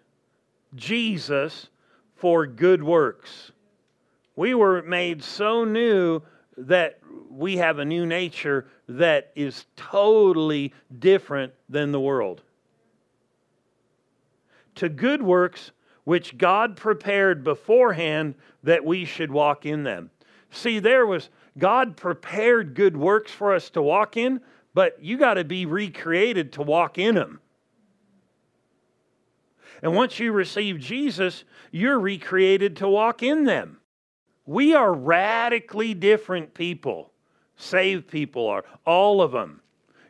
Jesus 0.75 1.69
for 2.15 2.47
good 2.47 2.83
works. 2.83 3.51
We 4.35 4.55
were 4.55 4.81
made 4.81 5.23
so 5.23 5.65
new 5.65 6.21
that 6.59 6.99
we 7.29 7.57
have 7.57 7.79
a 7.79 7.85
new 7.85 8.05
nature 8.05 8.67
that 8.87 9.31
is 9.35 9.65
totally 9.75 10.73
different 10.97 11.53
than 11.69 11.91
the 11.91 11.99
world. 11.99 12.41
To 14.75 14.89
good 14.89 15.21
works 15.21 15.71
which 16.03 16.37
God 16.37 16.75
prepared 16.75 17.43
beforehand 17.43 18.35
that 18.63 18.83
we 18.83 19.05
should 19.05 19.31
walk 19.31 19.65
in 19.65 19.83
them. 19.83 20.09
See, 20.51 20.79
there 20.79 21.05
was 21.05 21.29
God 21.57 21.95
prepared 21.95 22.73
good 22.73 22.97
works 22.97 23.31
for 23.31 23.53
us 23.53 23.69
to 23.71 23.81
walk 23.81 24.17
in, 24.17 24.41
but 24.73 25.03
you 25.03 25.17
got 25.17 25.35
to 25.35 25.43
be 25.43 25.65
recreated 25.65 26.53
to 26.53 26.61
walk 26.61 26.97
in 26.97 27.15
them. 27.15 27.39
And 29.81 29.95
once 29.95 30.19
you 30.19 30.31
receive 30.31 30.79
Jesus, 30.79 31.43
you're 31.71 31.99
recreated 31.99 32.77
to 32.77 32.87
walk 32.87 33.23
in 33.23 33.43
them. 33.45 33.78
We 34.49 34.73
are 34.73 34.91
radically 34.91 35.93
different 35.93 36.55
people. 36.55 37.11
Saved 37.55 38.07
people 38.07 38.47
are, 38.47 38.65
all 38.83 39.21
of 39.21 39.31
them. 39.31 39.61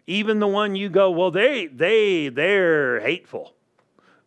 Even 0.07 0.39
the 0.39 0.47
one 0.47 0.77
you 0.77 0.87
go, 0.87 1.11
well, 1.11 1.29
they, 1.29 1.67
they, 1.67 2.29
they're 2.29 3.01
hateful. 3.01 3.53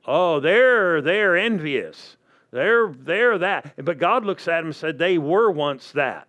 Oh, 0.06 0.38
they're, 0.38 1.00
they're 1.00 1.38
envious. 1.38 2.18
They're, 2.50 2.92
they're 2.92 3.38
that. 3.38 3.72
But 3.82 3.96
God 3.98 4.26
looks 4.26 4.46
at 4.48 4.58
them 4.58 4.66
and 4.66 4.76
said, 4.76 4.98
they 4.98 5.16
were 5.16 5.50
once 5.50 5.92
that. 5.92 6.28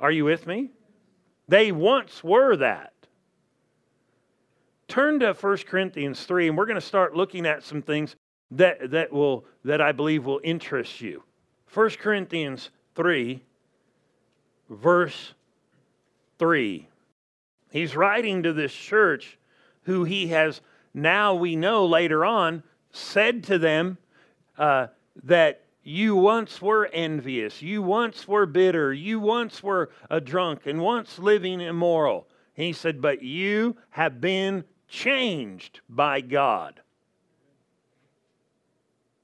Are 0.00 0.10
you 0.10 0.24
with 0.24 0.46
me? 0.46 0.70
They 1.48 1.70
once 1.70 2.24
were 2.24 2.56
that. 2.56 2.94
Turn 4.86 5.20
to 5.20 5.34
1 5.34 5.56
Corinthians 5.68 6.24
3, 6.24 6.48
and 6.48 6.56
we're 6.56 6.64
going 6.64 6.76
to 6.76 6.80
start 6.80 7.14
looking 7.14 7.44
at 7.44 7.62
some 7.62 7.82
things 7.82 8.16
that, 8.52 8.90
that, 8.90 9.12
will, 9.12 9.44
that 9.66 9.82
I 9.82 9.92
believe 9.92 10.24
will 10.24 10.40
interest 10.42 11.02
you. 11.02 11.24
1 11.72 11.90
Corinthians 11.90 12.70
3, 12.94 13.42
verse 14.70 15.34
3. 16.38 16.88
He's 17.70 17.94
writing 17.94 18.42
to 18.42 18.52
this 18.52 18.72
church 18.72 19.38
who 19.82 20.04
he 20.04 20.28
has 20.28 20.60
now, 20.94 21.34
we 21.34 21.56
know 21.56 21.86
later 21.86 22.24
on, 22.24 22.62
said 22.90 23.44
to 23.44 23.58
them 23.58 23.98
uh, 24.56 24.88
that 25.24 25.64
you 25.82 26.16
once 26.16 26.60
were 26.60 26.86
envious, 26.92 27.62
you 27.62 27.82
once 27.82 28.26
were 28.26 28.46
bitter, 28.46 28.92
you 28.92 29.20
once 29.20 29.62
were 29.62 29.90
a 30.10 30.20
drunk, 30.20 30.66
and 30.66 30.80
once 30.80 31.18
living 31.18 31.60
immoral. 31.60 32.26
he 32.54 32.72
said, 32.72 33.00
But 33.00 33.22
you 33.22 33.76
have 33.90 34.20
been 34.20 34.64
changed 34.88 35.80
by 35.88 36.20
God. 36.20 36.80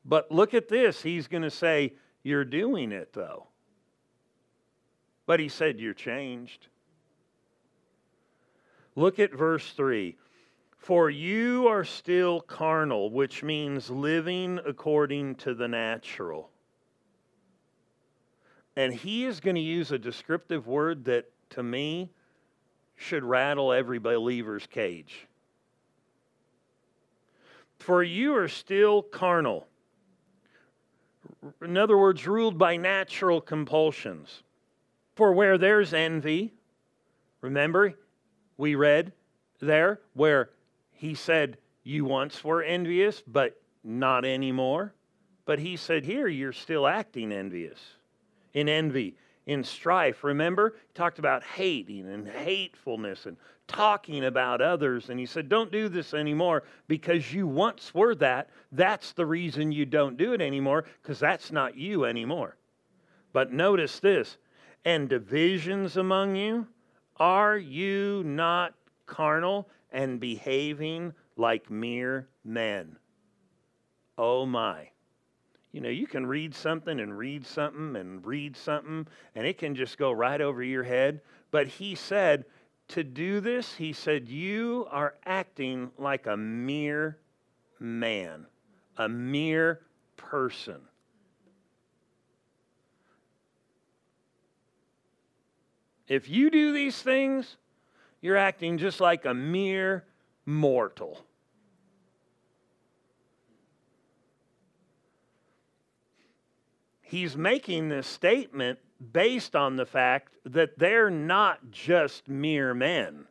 But 0.05 0.31
look 0.31 0.55
at 0.55 0.69
this. 0.69 1.03
He's 1.03 1.29
going 1.29 1.43
to 1.43 1.51
say, 1.51 1.95
You're 2.25 2.45
doing 2.45 2.91
it, 2.91 3.13
though. 3.13 3.47
But 5.27 5.39
he 5.39 5.49
said, 5.49 5.79
You're 5.79 5.95
changed. 5.95 6.67
Look 8.97 9.19
at 9.19 9.33
verse 9.33 9.71
3. 9.73 10.17
For 10.79 11.09
you 11.09 11.69
are 11.69 11.85
still 11.85 12.41
carnal, 12.41 13.11
which 13.11 13.43
means 13.43 13.89
living 13.89 14.59
according 14.67 15.37
to 15.37 15.55
the 15.55 15.69
natural. 15.69 16.51
And 18.77 18.93
he 18.93 19.25
is 19.25 19.41
going 19.41 19.57
to 19.57 19.63
use 19.63 19.93
a 19.93 19.99
descriptive 19.99 20.67
word 20.67 21.05
that, 21.05 21.27
to 21.51 21.63
me, 21.63 22.11
should 22.97 23.25
rattle 23.25 23.73
every 23.73 23.99
believer's 23.99 24.67
cage. 24.67 25.27
For 27.79 28.03
you 28.03 28.37
are 28.37 28.49
still 28.49 29.03
carnal. 29.03 29.67
In 31.63 31.77
other 31.77 31.97
words, 31.99 32.27
ruled 32.27 32.59
by 32.59 32.77
natural 32.77 33.41
compulsions. 33.41 34.43
For 35.15 35.33
where 35.33 35.59
there's 35.59 35.95
envy, 35.95 36.55
remember, 37.41 37.95
we 38.57 38.75
read 38.75 39.13
there 39.61 40.01
where 40.15 40.51
he 40.91 41.15
said, 41.15 41.59
You 41.83 42.05
once 42.05 42.43
were 42.43 42.63
envious, 42.63 43.23
but 43.27 43.61
not 43.83 44.25
anymore. 44.25 44.95
But 45.45 45.59
he 45.59 45.77
said, 45.77 46.05
Here, 46.05 46.27
you're 46.27 46.53
still 46.53 46.87
acting 46.87 47.33
envious. 47.33 47.79
In 48.55 48.69
envy, 48.69 49.17
in 49.47 49.63
strife. 49.63 50.25
Remember? 50.25 50.75
He 50.89 50.95
talked 50.95 51.19
about 51.19 51.45
hating 51.45 52.09
and 52.09 52.27
hatefulness 52.27 53.27
and 53.27 53.37
talking 53.67 54.25
about 54.25 54.61
others. 54.61 55.09
And 55.09 55.19
he 55.19 55.27
said, 55.27 55.49
Don't 55.49 55.73
do 55.73 55.89
this 55.89 56.15
anymore 56.15 56.65
because 56.89 57.33
you 57.33 57.47
once 57.47 57.95
were 57.95 58.15
that. 58.17 58.51
That's 58.73 59.13
the 59.13 59.27
reason 59.27 59.73
you 59.73 59.87
don't 59.87 60.17
do 60.17 60.33
it 60.33 60.41
anymore 60.41 60.85
because 61.03 61.19
that's 61.19 61.53
not 61.53 61.77
you 61.77 62.05
anymore. 62.05 62.57
But 63.33 63.53
notice 63.53 64.01
this 64.01 64.37
and 64.85 65.09
divisions 65.09 65.97
among 65.97 66.37
you. 66.37 66.67
Are 67.17 67.57
you 67.57 68.23
not 68.25 68.75
carnal 69.07 69.69
and 69.91 70.21
behaving 70.21 71.13
like 71.37 71.71
mere 71.71 72.29
men? 72.45 72.97
Oh 74.19 74.47
my. 74.47 74.91
You 75.73 75.81
know, 75.81 75.89
you 75.89 76.07
can 76.07 76.25
read 76.25 76.55
something 76.55 77.01
and 77.01 77.19
read 77.19 77.45
something 77.45 77.97
and 77.97 78.25
read 78.25 78.57
something, 78.57 79.09
and 79.35 79.45
it 79.45 79.59
can 79.59 79.75
just 79.75 79.99
go 79.99 80.13
right 80.13 80.41
over 80.41 80.63
your 80.63 80.85
head. 80.85 81.21
But 81.51 81.67
he 81.67 81.97
said, 81.97 82.45
to 82.89 83.03
do 83.05 83.41
this, 83.41 83.75
he 83.75 83.93
said, 83.93 84.29
you 84.29 84.87
are 84.91 85.15
acting 85.25 85.91
like 85.99 86.27
a 86.27 86.37
mere 86.37 87.19
man, 87.79 88.47
a 88.97 89.09
mere 89.09 89.81
person. 90.17 90.81
If 96.07 96.29
you 96.29 96.51
do 96.51 96.73
these 96.73 97.01
things, 97.01 97.57
you're 98.21 98.37
acting 98.37 98.79
just 98.79 99.01
like 99.01 99.25
a 99.25 99.35
mere 99.35 100.05
mortal. 100.45 101.25
he's 107.15 107.37
making 107.37 107.89
this 107.89 108.09
statement 108.09 108.77
based 109.13 109.57
on 109.57 109.77
the 109.77 109.87
fact 109.87 110.35
that 110.45 110.79
they're 110.79 111.11
not 111.11 111.71
just 111.71 112.29
mere 112.29 112.75
men. 112.75 113.27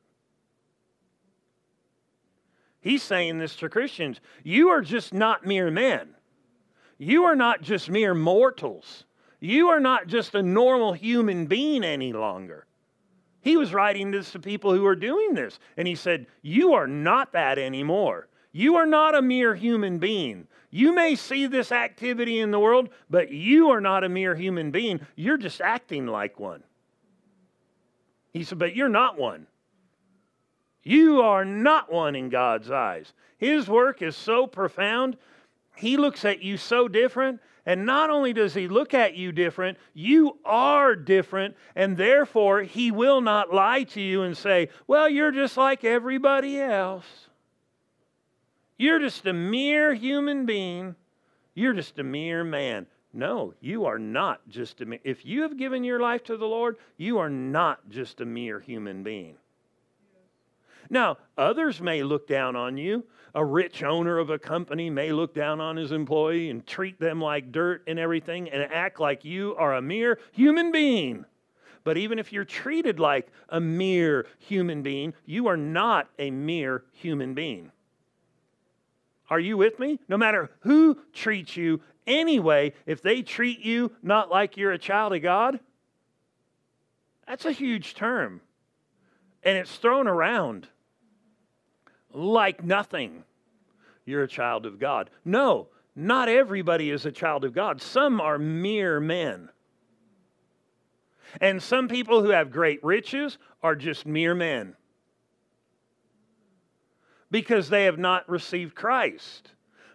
He's 2.82 3.04
saying 3.04 3.38
this 3.38 3.56
to 3.58 3.70
Christians 3.70 4.20
you 4.44 4.70
are 4.70 4.82
just 4.82 5.14
not 5.14 5.46
mere 5.46 5.72
men. 5.72 6.16
You 6.98 7.24
are 7.24 7.36
not 7.36 7.62
just 7.62 7.90
mere 7.90 8.14
mortals. 8.14 9.06
You 9.40 9.70
are 9.70 9.80
not 9.80 10.08
just 10.08 10.36
a 10.36 10.44
normal 10.44 10.94
human 10.94 11.48
being 11.48 11.84
any 11.84 12.14
longer. 12.14 12.66
He 13.42 13.58
was 13.58 13.74
writing 13.74 14.12
this 14.12 14.32
to 14.32 14.40
people 14.40 14.74
who 14.74 14.86
are 14.86 14.96
doing 14.96 15.34
this, 15.34 15.60
and 15.76 15.86
he 15.86 15.96
said, 15.96 16.28
You 16.42 16.74
are 16.74 16.88
not 16.88 17.34
that 17.34 17.60
anymore. 17.60 18.30
You 18.54 18.76
are 18.78 18.86
not 18.86 19.16
a 19.16 19.22
mere 19.22 19.54
human 19.54 19.98
being. 19.98 20.48
You 20.76 20.92
may 20.92 21.14
see 21.16 21.46
this 21.46 21.72
activity 21.72 22.40
in 22.40 22.50
the 22.50 22.60
world, 22.60 22.90
but 23.08 23.30
you 23.30 23.70
are 23.70 23.80
not 23.80 24.04
a 24.04 24.10
mere 24.10 24.34
human 24.34 24.72
being. 24.72 25.02
You're 25.16 25.38
just 25.38 25.62
acting 25.62 26.08
like 26.08 26.40
one. 26.40 26.64
He 28.32 28.44
said, 28.44 28.58
But 28.58 28.76
you're 28.76 28.90
not 28.90 29.16
one. 29.16 29.46
You 30.82 31.22
are 31.22 31.46
not 31.46 31.92
one 31.92 32.16
in 32.16 32.30
God's 32.30 32.72
eyes. 32.72 33.14
His 33.38 33.68
work 33.68 34.02
is 34.02 34.16
so 34.16 34.48
profound. 34.48 35.16
He 35.76 35.96
looks 35.96 36.26
at 36.26 36.42
you 36.42 36.58
so 36.58 36.88
different. 36.88 37.40
And 37.68 37.86
not 37.86 38.10
only 38.10 38.34
does 38.34 38.56
he 38.56 38.68
look 38.68 38.96
at 38.96 39.16
you 39.16 39.32
different, 39.32 39.78
you 39.94 40.40
are 40.44 40.96
different. 40.96 41.56
And 41.76 41.98
therefore, 41.98 42.64
he 42.64 42.90
will 42.90 43.22
not 43.22 43.54
lie 43.54 43.84
to 43.84 44.02
you 44.02 44.24
and 44.24 44.36
say, 44.36 44.70
Well, 44.88 45.08
you're 45.08 45.32
just 45.32 45.56
like 45.56 45.84
everybody 45.84 46.60
else. 46.60 47.28
You're 48.84 49.00
just 49.00 49.26
a 49.26 49.32
mere 49.32 49.94
human 49.94 50.46
being. 50.46 50.96
You're 51.56 51.72
just 51.72 52.00
a 52.00 52.04
mere 52.04 52.44
man. 52.44 52.86
No, 53.14 53.54
you 53.62 53.86
are 53.86 53.98
not 53.98 54.42
just 54.50 54.82
a 54.82 54.86
mere. 54.86 55.00
If 55.06 55.26
you 55.26 55.44
have 55.44 55.56
given 55.56 55.86
your 55.86 56.02
life 56.02 56.26
to 56.26 56.36
the 56.36 56.46
Lord, 56.46 56.76
you 56.98 57.18
are 57.18 57.30
not 57.30 57.90
just 57.90 58.20
a 58.20 58.26
mere 58.26 58.60
human 58.60 59.02
being. 59.02 59.38
Now, 60.90 61.18
others 61.38 61.80
may 61.80 62.04
look 62.04 62.28
down 62.28 62.58
on 62.58 62.76
you. 62.76 63.06
A 63.34 63.46
rich 63.46 63.84
owner 63.84 64.18
of 64.18 64.30
a 64.30 64.38
company 64.38 64.90
may 64.90 65.14
look 65.14 65.34
down 65.34 65.62
on 65.62 65.78
his 65.78 65.94
employee 65.94 66.50
and 66.50 66.68
treat 66.68 67.00
them 67.00 67.22
like 67.22 67.54
dirt 67.54 67.84
and 67.88 67.98
everything 67.98 68.50
and 68.50 68.64
act 68.64 69.00
like 69.00 69.24
you 69.24 69.56
are 69.56 69.76
a 69.76 69.82
mere 69.82 70.20
human 70.34 70.74
being. 70.74 71.24
But 71.86 71.96
even 71.96 72.20
if 72.20 72.34
you're 72.34 72.44
treated 72.44 73.00
like 73.00 73.30
a 73.48 73.62
mere 73.62 74.26
human 74.40 74.82
being, 74.84 75.14
you 75.26 75.48
are 75.48 75.56
not 75.56 76.10
a 76.20 76.32
mere 76.32 76.84
human 76.92 77.34
being. 77.34 77.72
Are 79.34 79.40
you 79.40 79.58
with 79.58 79.80
me? 79.80 80.00
No 80.08 80.16
matter 80.16 80.52
who 80.60 80.96
treats 81.12 81.58
you 81.58 81.82
anyway, 82.06 82.74
if 82.86 83.02
they 83.02 83.24
treat 83.24 83.62
you 83.62 83.92
not 84.04 84.30
like 84.30 84.58
you're 84.58 84.74
a 84.74 84.78
child 84.78 85.12
of 85.12 85.24
God, 85.24 85.60
that's 87.28 87.46
a 87.46 87.52
huge 87.52 87.96
term. 87.96 88.42
And 89.42 89.58
it's 89.58 89.76
thrown 89.76 90.08
around 90.08 90.68
like 92.14 92.64
nothing. 92.64 93.24
you're 94.06 94.22
a 94.22 94.28
child 94.28 94.68
of 94.68 94.78
God. 94.78 95.10
No, 95.26 95.70
not 95.96 96.30
everybody 96.30 96.92
is 96.92 97.08
a 97.08 97.12
child 97.12 97.44
of 97.44 97.56
God. 97.56 97.82
Some 97.82 98.22
are 98.22 98.38
mere 98.38 99.00
men. 99.00 99.50
And 101.42 101.64
some 101.64 101.88
people 101.88 102.22
who 102.22 102.30
have 102.30 102.52
great 102.52 102.84
riches 102.84 103.40
are 103.64 103.76
just 103.76 104.06
mere 104.06 104.36
men 104.36 104.76
because 107.34 107.68
they 107.68 107.86
have 107.86 107.98
not 107.98 108.30
received 108.30 108.76
Christ. 108.76 109.54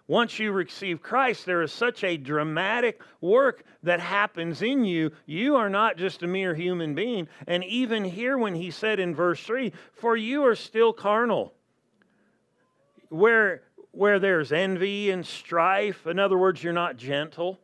Once 0.09 0.41
you 0.41 0.51
receive 0.51 1.01
Christ, 1.01 1.47
there 1.47 1.63
is 1.63 1.73
such 1.73 2.03
a 2.03 2.17
dramatic 2.17 3.01
work 3.21 3.63
that 3.85 4.01
happens 4.01 4.61
in 4.61 4.85
you. 4.85 5.13
You 5.25 5.55
are 5.55 5.71
not 5.71 5.97
just 5.97 6.25
a 6.25 6.27
mere 6.27 6.53
human 6.53 6.97
being. 6.97 7.29
And 7.47 7.63
even 7.63 8.03
here, 8.03 8.37
when 8.37 8.57
he 8.57 8.73
said 8.73 8.99
in 8.99 9.15
verse 9.15 9.41
3, 9.45 9.73
for 9.93 10.17
you 10.17 10.45
are 10.47 10.57
still 10.57 10.93
carnal, 10.93 11.55
where, 13.09 13.63
where 13.93 14.19
there's 14.19 14.51
envy 14.51 15.13
and 15.13 15.25
strife, 15.25 16.09
in 16.09 16.19
other 16.19 16.37
words, 16.37 16.61
you're 16.65 16.73
not 16.73 16.97
gentle. 16.97 17.61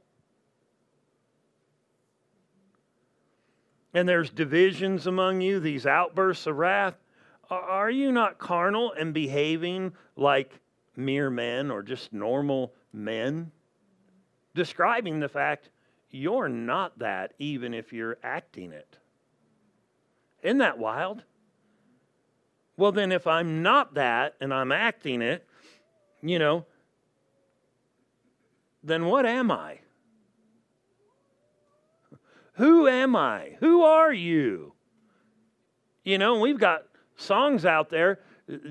And 3.93 4.09
there's 4.09 4.31
divisions 4.31 5.09
among 5.09 5.41
you, 5.41 5.59
these 5.59 5.85
outbursts 5.85 6.47
of 6.47 6.59
wrath. 6.59 6.95
Are 7.51 7.91
you 7.91 8.13
not 8.13 8.39
carnal 8.39 8.93
and 8.93 9.13
behaving 9.13 9.93
like 10.17 10.61
mere 10.97 11.31
men 11.31 11.71
or 11.71 11.83
just 11.83 12.13
normal 12.13 12.73
men, 12.93 13.51
describing 14.55 15.21
the 15.21 15.29
fact 15.29 15.71
you're 16.11 16.49
not 16.49 16.99
that 17.01 17.35
even 17.39 17.75
if 17.75 17.93
you're 17.93 18.19
acting 18.23 18.73
it. 18.73 18.99
Isn't 20.43 20.59
that 20.59 20.79
wild? 20.79 21.25
Well, 22.77 22.93
then, 22.93 23.13
if 23.13 23.27
I'm 23.27 23.63
not 23.63 23.95
that 23.95 24.35
and 24.41 24.53
I'm 24.53 24.73
acting 24.73 25.23
it, 25.23 25.47
you 26.23 26.39
know, 26.39 26.67
then 28.83 29.07
what 29.07 29.27
am 29.27 29.51
I? 29.51 29.79
Who 32.55 32.87
am 32.87 33.17
I? 33.17 33.57
Who 33.61 33.83
are 33.83 34.13
you? 34.13 34.75
You 36.05 36.19
know, 36.19 36.39
we've 36.39 36.59
got 36.59 36.85
songs 37.17 37.65
out 37.65 37.91
there 37.91 38.21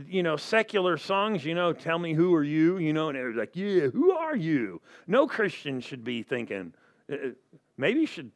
you 0.08 0.22
know, 0.22 0.36
secular 0.36 0.98
songs, 0.98 1.44
you 1.44 1.56
know, 1.56 1.74
tell 1.74 1.98
me 1.98 2.14
who 2.14 2.34
are 2.36 2.44
you, 2.44 2.78
you 2.78 2.94
know, 2.94 3.10
and 3.10 3.18
they're 3.18 3.34
like, 3.34 3.56
yeah, 3.56 3.88
who 3.88 4.12
are 4.12 4.36
you? 4.36 4.82
No 5.08 5.28
Christian 5.28 5.80
should 5.80 6.04
be 6.04 6.22
thinking, 6.22 6.74
uh, 7.12 7.16
uh, 7.16 7.30
maybe 7.78 8.02
you 8.02 8.06
should 8.06 8.32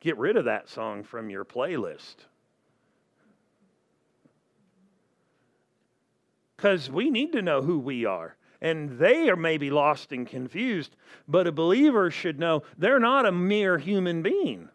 get 0.00 0.16
rid 0.16 0.36
of 0.36 0.46
that 0.46 0.68
song 0.68 1.02
from 1.04 1.28
your 1.28 1.44
playlist. 1.44 2.16
Because 6.56 6.90
we 6.90 7.10
need 7.10 7.32
to 7.32 7.42
know 7.42 7.60
who 7.60 7.78
we 7.78 8.06
are. 8.06 8.36
And 8.62 8.98
they 8.98 9.28
are 9.28 9.36
maybe 9.36 9.68
lost 9.70 10.12
and 10.12 10.26
confused, 10.26 10.96
but 11.28 11.46
a 11.46 11.52
believer 11.52 12.10
should 12.10 12.38
know 12.38 12.62
they're 12.78 12.98
not 12.98 13.26
a 13.26 13.32
mere 13.32 13.76
human 13.76 14.22
being. 14.22 14.70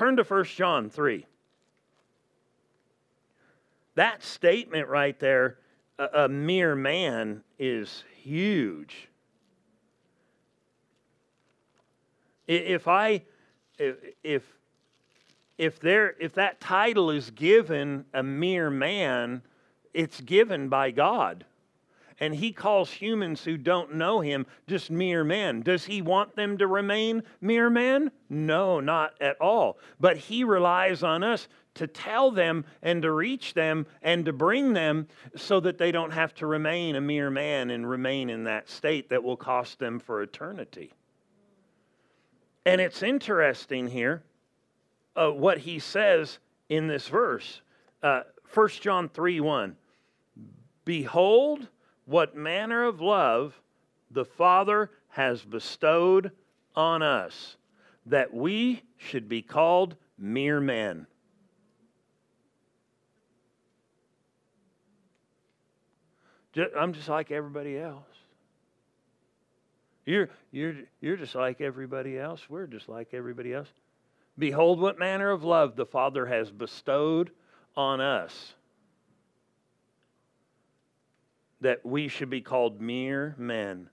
Turn 0.00 0.16
to 0.16 0.22
1 0.22 0.44
John 0.44 0.88
3. 0.88 1.26
That 3.96 4.22
statement 4.22 4.88
right 4.88 5.20
there, 5.20 5.58
a, 5.98 6.24
a 6.24 6.28
mere 6.30 6.74
man, 6.74 7.42
is 7.58 8.04
huge. 8.16 9.10
If 12.46 12.88
I, 12.88 13.24
if, 13.78 14.42
if 15.58 15.78
there, 15.80 16.16
if 16.18 16.32
that 16.32 16.62
title 16.62 17.10
is 17.10 17.30
given 17.32 18.06
a 18.14 18.22
mere 18.22 18.70
man, 18.70 19.42
it's 19.92 20.22
given 20.22 20.70
by 20.70 20.92
God. 20.92 21.44
And 22.20 22.34
he 22.34 22.52
calls 22.52 22.90
humans 22.92 23.42
who 23.42 23.56
don't 23.56 23.94
know 23.94 24.20
him 24.20 24.46
just 24.66 24.90
mere 24.90 25.24
men. 25.24 25.62
Does 25.62 25.86
he 25.86 26.02
want 26.02 26.36
them 26.36 26.58
to 26.58 26.66
remain 26.66 27.22
mere 27.40 27.70
men? 27.70 28.10
No, 28.28 28.78
not 28.78 29.14
at 29.22 29.40
all. 29.40 29.78
But 29.98 30.18
he 30.18 30.44
relies 30.44 31.02
on 31.02 31.24
us 31.24 31.48
to 31.74 31.86
tell 31.86 32.30
them 32.30 32.66
and 32.82 33.00
to 33.02 33.10
reach 33.10 33.54
them 33.54 33.86
and 34.02 34.26
to 34.26 34.34
bring 34.34 34.74
them 34.74 35.08
so 35.34 35.60
that 35.60 35.78
they 35.78 35.90
don't 35.90 36.12
have 36.12 36.34
to 36.34 36.46
remain 36.46 36.96
a 36.96 37.00
mere 37.00 37.30
man 37.30 37.70
and 37.70 37.88
remain 37.88 38.28
in 38.28 38.44
that 38.44 38.68
state 38.68 39.08
that 39.08 39.24
will 39.24 39.36
cost 39.36 39.78
them 39.78 39.98
for 39.98 40.20
eternity. 40.20 40.92
And 42.66 42.80
it's 42.80 43.02
interesting 43.02 43.88
here 43.88 44.22
uh, 45.16 45.30
what 45.30 45.58
he 45.58 45.78
says 45.78 46.38
in 46.68 46.86
this 46.86 47.08
verse. 47.08 47.62
Uh, 48.02 48.22
1 48.52 48.68
John 48.80 49.08
3 49.08 49.40
1. 49.40 49.76
Behold, 50.84 51.68
what 52.10 52.34
manner 52.34 52.84
of 52.84 53.00
love 53.00 53.54
the 54.10 54.24
Father 54.24 54.90
has 55.10 55.42
bestowed 55.42 56.32
on 56.74 57.02
us, 57.02 57.56
that 58.06 58.34
we 58.34 58.82
should 58.96 59.28
be 59.28 59.42
called 59.42 59.94
mere 60.18 60.60
men. 60.60 61.06
I'm 66.76 66.92
just 66.94 67.08
like 67.08 67.30
everybody 67.30 67.78
else. 67.78 68.02
You're, 70.04 70.30
you're, 70.50 70.74
you're 71.00 71.16
just 71.16 71.36
like 71.36 71.60
everybody 71.60 72.18
else. 72.18 72.40
We're 72.48 72.66
just 72.66 72.88
like 72.88 73.14
everybody 73.14 73.54
else. 73.54 73.68
Behold, 74.36 74.80
what 74.80 74.98
manner 74.98 75.30
of 75.30 75.44
love 75.44 75.76
the 75.76 75.86
Father 75.86 76.26
has 76.26 76.50
bestowed 76.50 77.30
on 77.76 78.00
us 78.00 78.54
that 81.60 81.84
we 81.84 82.08
should 82.08 82.30
be 82.30 82.40
called 82.40 82.80
mere 82.80 83.34
men. 83.38 83.88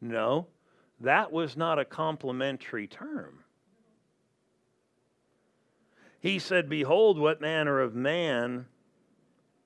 No, 0.00 0.46
that 1.00 1.32
was 1.32 1.56
not 1.56 1.78
a 1.78 1.84
complimentary 1.84 2.86
term. 2.86 3.40
He 6.20 6.38
said, 6.38 6.68
Behold, 6.68 7.18
what 7.18 7.40
manner 7.40 7.80
of 7.80 7.94
man 7.94 8.66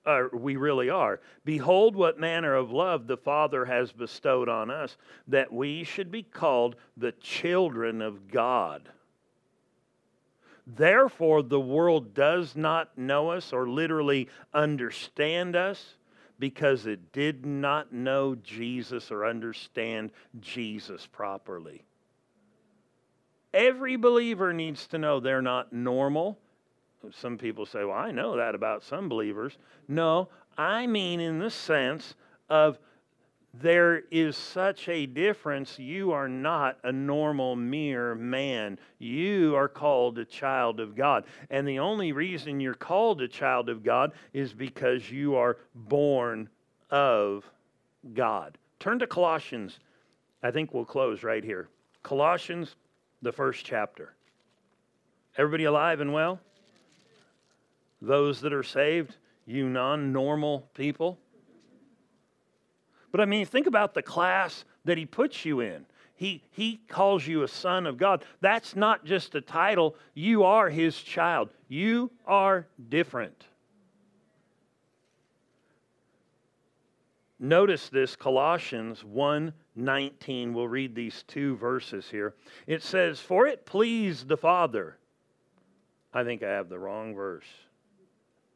uh, 0.06 0.28
we 0.32 0.56
really 0.56 0.88
are. 0.88 1.20
Behold, 1.44 1.96
what 1.96 2.18
manner 2.18 2.54
of 2.54 2.70
love 2.70 3.06
the 3.06 3.16
Father 3.16 3.64
has 3.64 3.90
bestowed 3.90 4.48
on 4.48 4.70
us, 4.70 4.96
that 5.26 5.52
we 5.52 5.82
should 5.82 6.10
be 6.10 6.22
called 6.22 6.76
the 6.96 7.12
children 7.12 8.00
of 8.00 8.28
God. 8.28 8.88
Therefore, 10.66 11.42
the 11.42 11.60
world 11.60 12.14
does 12.14 12.56
not 12.56 12.96
know 12.96 13.30
us 13.30 13.52
or 13.52 13.68
literally 13.68 14.28
understand 14.54 15.56
us 15.56 15.96
because 16.38 16.86
it 16.86 17.12
did 17.12 17.46
not 17.46 17.92
know 17.92 18.34
Jesus 18.34 19.10
or 19.10 19.26
understand 19.26 20.12
Jesus 20.40 21.06
properly. 21.06 21.84
Every 23.54 23.96
believer 23.96 24.52
needs 24.52 24.86
to 24.88 24.98
know 24.98 25.18
they're 25.18 25.40
not 25.40 25.72
normal 25.72 26.38
some 27.12 27.38
people 27.38 27.66
say, 27.66 27.84
well, 27.84 27.96
I 27.96 28.10
know 28.10 28.36
that 28.36 28.54
about 28.54 28.82
some 28.82 29.08
believers. 29.08 29.58
No, 29.88 30.28
I 30.56 30.86
mean 30.86 31.20
in 31.20 31.38
the 31.38 31.50
sense 31.50 32.14
of 32.48 32.78
there 33.60 34.02
is 34.10 34.36
such 34.36 34.88
a 34.88 35.06
difference. 35.06 35.78
You 35.78 36.12
are 36.12 36.28
not 36.28 36.78
a 36.84 36.92
normal 36.92 37.56
mere 37.56 38.14
man. 38.14 38.78
You 38.98 39.54
are 39.56 39.68
called 39.68 40.18
a 40.18 40.24
child 40.24 40.80
of 40.80 40.94
God. 40.94 41.24
And 41.50 41.66
the 41.66 41.78
only 41.78 42.12
reason 42.12 42.60
you're 42.60 42.74
called 42.74 43.20
a 43.20 43.28
child 43.28 43.68
of 43.68 43.84
God 43.84 44.12
is 44.32 44.52
because 44.52 45.10
you 45.10 45.36
are 45.36 45.58
born 45.74 46.48
of 46.90 47.44
God. 48.14 48.58
Turn 48.78 48.98
to 48.98 49.06
Colossians. 49.06 49.78
I 50.42 50.50
think 50.50 50.72
we'll 50.72 50.84
close 50.84 51.22
right 51.22 51.42
here. 51.42 51.68
Colossians, 52.02 52.76
the 53.22 53.32
first 53.32 53.64
chapter. 53.64 54.14
Everybody 55.36 55.64
alive 55.64 56.00
and 56.00 56.12
well? 56.12 56.40
those 58.02 58.40
that 58.40 58.52
are 58.52 58.62
saved, 58.62 59.16
you 59.46 59.68
non 59.68 60.12
normal 60.12 60.68
people. 60.74 61.18
But 63.12 63.20
I 63.20 63.24
mean, 63.24 63.46
think 63.46 63.66
about 63.66 63.94
the 63.94 64.02
class 64.02 64.64
that 64.84 64.98
he 64.98 65.06
puts 65.06 65.44
you 65.44 65.60
in. 65.60 65.86
He, 66.14 66.42
he 66.50 66.80
calls 66.88 67.26
you 67.26 67.42
a 67.42 67.48
son 67.48 67.86
of 67.86 67.98
God. 67.98 68.24
That's 68.40 68.74
not 68.74 69.04
just 69.04 69.34
a 69.34 69.40
title, 69.40 69.96
you 70.14 70.44
are 70.44 70.70
his 70.70 70.96
child. 70.96 71.50
You 71.68 72.10
are 72.26 72.66
different. 72.88 73.46
Notice 77.38 77.90
this 77.90 78.16
Colossians 78.16 79.04
1 79.04 79.52
19. 79.78 80.54
We'll 80.54 80.68
read 80.68 80.94
these 80.94 81.22
two 81.28 81.56
verses 81.56 82.08
here. 82.10 82.34
It 82.66 82.82
says, 82.82 83.20
For 83.20 83.46
it 83.46 83.66
pleased 83.66 84.26
the 84.26 84.38
Father. 84.38 84.96
I 86.14 86.24
think 86.24 86.42
I 86.42 86.48
have 86.48 86.70
the 86.70 86.78
wrong 86.78 87.14
verse. 87.14 87.44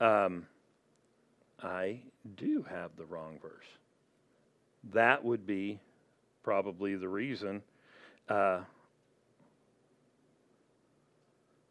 Um, 0.00 0.46
I 1.62 2.00
do 2.36 2.64
have 2.70 2.92
the 2.96 3.04
wrong 3.04 3.38
verse. 3.42 3.66
That 4.92 5.24
would 5.24 5.46
be 5.46 5.80
probably 6.42 6.96
the 6.96 7.08
reason. 7.08 7.62
Uh, 8.28 8.60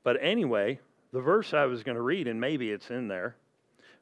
but 0.03 0.17
anyway, 0.21 0.79
the 1.11 1.21
verse 1.21 1.53
I 1.53 1.65
was 1.65 1.83
going 1.83 1.95
to 1.95 2.01
read, 2.01 2.27
and 2.27 2.39
maybe 2.39 2.71
it's 2.71 2.89
in 2.89 3.07
there, 3.07 3.35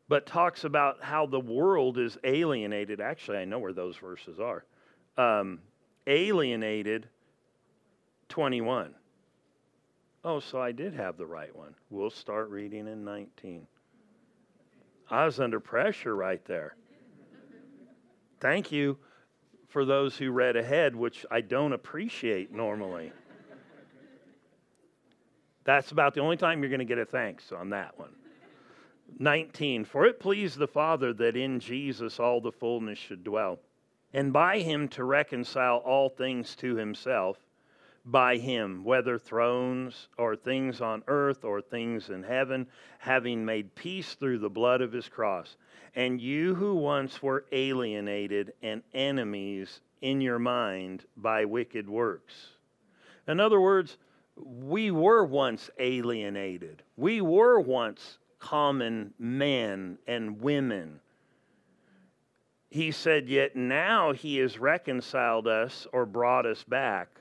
but 0.10 0.26
talks 0.26 0.64
about 0.64 1.04
how 1.04 1.26
the 1.26 1.40
world 1.40 1.98
is 1.98 2.18
alienated. 2.24 3.02
Actually, 3.02 3.38
I 3.40 3.46
know 3.46 3.60
where 3.60 3.74
those 3.74 3.98
verses 3.98 4.40
are. 4.40 4.64
Um, 5.18 5.60
alienated 6.06 7.08
21. 8.30 8.94
Oh, 10.24 10.40
so 10.40 10.62
I 10.62 10.72
did 10.72 10.94
have 10.94 11.18
the 11.18 11.26
right 11.26 11.56
one. 11.56 11.74
We'll 11.90 12.10
start 12.10 12.50
reading 12.50 12.88
in 12.88 13.06
19. 13.06 13.68
I 15.10 15.26
was 15.26 15.40
under 15.40 15.60
pressure 15.60 16.16
right 16.16 16.44
there. 16.46 16.76
Thank 18.40 18.72
you 18.72 18.98
for 19.68 19.86
those 19.86 20.18
who 20.18 20.32
read 20.32 20.56
ahead, 20.56 20.96
which 20.96 21.26
I 21.30 21.42
don't 21.42 21.74
appreciate 21.74 22.52
normally. 22.52 23.12
That's 25.64 25.92
about 25.92 26.14
the 26.14 26.22
only 26.22 26.38
time 26.38 26.62
you're 26.62 26.70
going 26.70 26.80
to 26.80 26.86
get 26.86 26.98
a 26.98 27.06
thanks 27.06 27.52
on 27.52 27.72
that 27.72 28.00
one. 28.00 28.12
19 29.20 29.86
For 29.86 30.06
it 30.06 30.20
pleased 30.20 30.58
the 30.58 30.68
Father 30.68 31.14
that 31.14 31.36
in 31.36 31.60
Jesus 31.60 32.20
all 32.20 32.40
the 32.40 32.52
fullness 32.52 32.98
should 32.98 33.24
dwell, 33.24 33.60
and 34.14 34.32
by 34.32 34.60
him 34.60 34.88
to 34.90 35.04
reconcile 35.04 35.78
all 35.78 36.10
things 36.10 36.56
to 36.58 36.76
himself, 36.76 37.38
by 38.08 38.38
him, 38.38 38.84
whether 38.86 39.20
thrones 39.20 40.08
or 40.18 40.36
things 40.36 40.80
on 40.80 41.04
earth 41.08 41.44
or 41.44 41.62
things 41.62 42.10
in 42.10 42.24
heaven, 42.24 42.66
having 43.00 43.44
made 43.44 43.76
peace 43.76 44.16
through 44.16 44.40
the 44.40 44.50
blood 44.50 44.82
of 44.82 44.94
his 44.94 45.10
cross. 45.10 45.58
And 45.94 46.22
you 46.22 46.56
who 46.56 46.76
once 46.76 47.22
were 47.22 47.46
alienated 47.52 48.54
and 48.64 48.82
enemies 48.94 49.82
in 50.02 50.22
your 50.22 50.40
mind 50.40 51.06
by 51.18 51.44
wicked 51.44 51.90
works. 51.90 52.34
In 53.28 53.42
other 53.42 53.60
words, 53.60 53.98
we 54.38 54.90
were 54.90 55.26
once 55.26 55.70
alienated. 55.78 56.84
We 56.96 57.20
were 57.20 57.60
once 57.60 58.20
common 58.40 59.14
men 59.20 59.98
and 60.08 60.40
women. 60.40 61.02
He 62.70 62.92
said, 62.92 63.28
Yet 63.28 63.56
now 63.56 64.14
he 64.14 64.38
has 64.38 64.60
reconciled 64.60 65.48
us 65.48 65.88
or 65.92 66.06
brought 66.06 66.46
us 66.46 66.64
back 66.64 67.17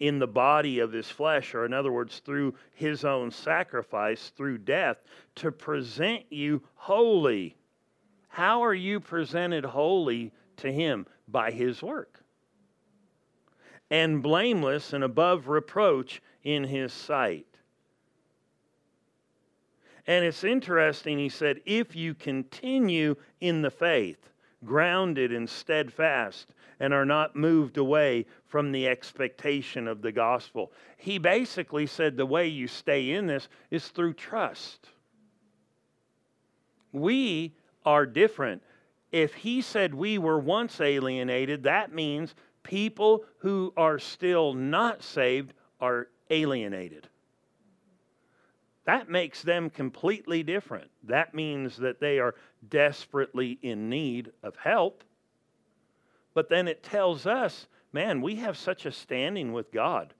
in 0.00 0.18
the 0.18 0.26
body 0.26 0.78
of 0.78 0.92
his 0.92 1.08
flesh, 1.08 1.54
or 1.54 1.66
in 1.66 1.74
other 1.74 1.92
words, 1.92 2.20
through 2.24 2.54
his 2.72 3.04
own 3.04 3.30
sacrifice, 3.30 4.32
through 4.36 4.58
death, 4.58 4.96
to 5.36 5.52
present 5.52 6.24
you 6.30 6.62
holy. 6.74 7.54
How 8.28 8.64
are 8.64 8.74
you 8.74 8.98
presented 8.98 9.64
holy 9.64 10.32
to 10.56 10.72
him? 10.72 11.06
By 11.28 11.50
his 11.50 11.82
work. 11.82 12.24
And 13.90 14.22
blameless 14.22 14.92
and 14.92 15.04
above 15.04 15.48
reproach 15.48 16.22
in 16.42 16.64
his 16.64 16.92
sight. 16.92 17.46
And 20.06 20.24
it's 20.24 20.44
interesting, 20.44 21.18
he 21.18 21.28
said, 21.28 21.60
if 21.66 21.94
you 21.94 22.14
continue 22.14 23.16
in 23.40 23.62
the 23.62 23.70
faith, 23.70 24.30
grounded 24.64 25.32
and 25.32 25.48
steadfast, 25.48 26.54
and 26.80 26.94
are 26.94 27.04
not 27.04 27.36
moved 27.36 27.76
away 27.76 28.24
from 28.46 28.72
the 28.72 28.88
expectation 28.88 29.86
of 29.86 30.00
the 30.00 30.12
gospel. 30.12 30.72
He 30.96 31.18
basically 31.18 31.86
said 31.86 32.16
the 32.16 32.26
way 32.26 32.48
you 32.48 32.66
stay 32.66 33.10
in 33.10 33.26
this 33.26 33.48
is 33.70 33.88
through 33.88 34.14
trust. 34.14 34.88
We 36.92 37.54
are 37.84 38.06
different. 38.06 38.62
If 39.12 39.34
he 39.34 39.60
said 39.60 39.94
we 39.94 40.18
were 40.18 40.38
once 40.38 40.80
alienated, 40.80 41.64
that 41.64 41.92
means 41.92 42.34
people 42.62 43.24
who 43.38 43.72
are 43.76 43.98
still 43.98 44.54
not 44.54 45.02
saved 45.02 45.52
are 45.80 46.08
alienated. 46.30 47.08
That 48.84 49.10
makes 49.10 49.42
them 49.42 49.70
completely 49.70 50.42
different. 50.42 50.90
That 51.04 51.34
means 51.34 51.76
that 51.76 52.00
they 52.00 52.18
are 52.18 52.34
desperately 52.68 53.58
in 53.62 53.88
need 53.88 54.32
of 54.42 54.56
help. 54.56 55.04
But 56.34 56.48
then 56.48 56.68
it 56.68 56.82
tells 56.82 57.26
us, 57.26 57.66
man, 57.92 58.20
we 58.20 58.36
have 58.36 58.56
such 58.56 58.86
a 58.86 58.92
standing 58.92 59.52
with 59.52 59.70
God. 59.70 60.14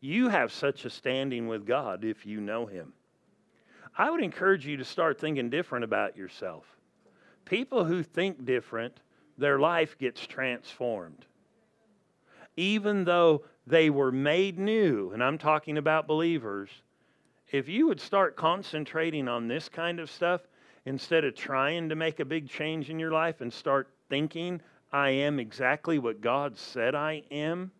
You 0.00 0.28
have 0.30 0.52
such 0.52 0.84
a 0.84 0.90
standing 0.90 1.46
with 1.46 1.64
God 1.64 2.04
if 2.04 2.26
you 2.26 2.40
know 2.40 2.66
Him. 2.66 2.92
I 3.96 4.10
would 4.10 4.22
encourage 4.22 4.66
you 4.66 4.76
to 4.78 4.84
start 4.84 5.20
thinking 5.20 5.50
different 5.50 5.84
about 5.84 6.16
yourself. 6.16 6.64
People 7.44 7.84
who 7.84 8.02
think 8.02 8.44
different, 8.44 9.00
their 9.38 9.58
life 9.58 9.98
gets 9.98 10.26
transformed. 10.26 11.26
Even 12.56 13.04
though 13.04 13.44
they 13.66 13.90
were 13.90 14.12
made 14.12 14.58
new, 14.58 15.10
and 15.12 15.22
I'm 15.22 15.38
talking 15.38 15.78
about 15.78 16.08
believers, 16.08 16.70
if 17.52 17.68
you 17.68 17.86
would 17.86 18.00
start 18.00 18.34
concentrating 18.34 19.28
on 19.28 19.46
this 19.46 19.68
kind 19.68 20.00
of 20.00 20.10
stuff 20.10 20.40
instead 20.86 21.24
of 21.24 21.36
trying 21.36 21.90
to 21.90 21.94
make 21.94 22.18
a 22.18 22.24
big 22.24 22.48
change 22.48 22.88
in 22.90 22.98
your 22.98 23.12
life 23.12 23.42
and 23.42 23.52
start 23.52 23.88
thinking, 24.08 24.60
I 24.90 25.10
am 25.10 25.38
exactly 25.38 25.98
what 25.98 26.22
God 26.22 26.56
said 26.58 26.94
I 26.94 27.22
am, 27.30 27.70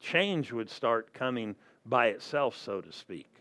change 0.00 0.52
would 0.52 0.68
start 0.68 1.14
coming 1.14 1.54
by 1.86 2.08
itself, 2.08 2.56
so 2.56 2.80
to 2.80 2.92
speak. 2.92 3.35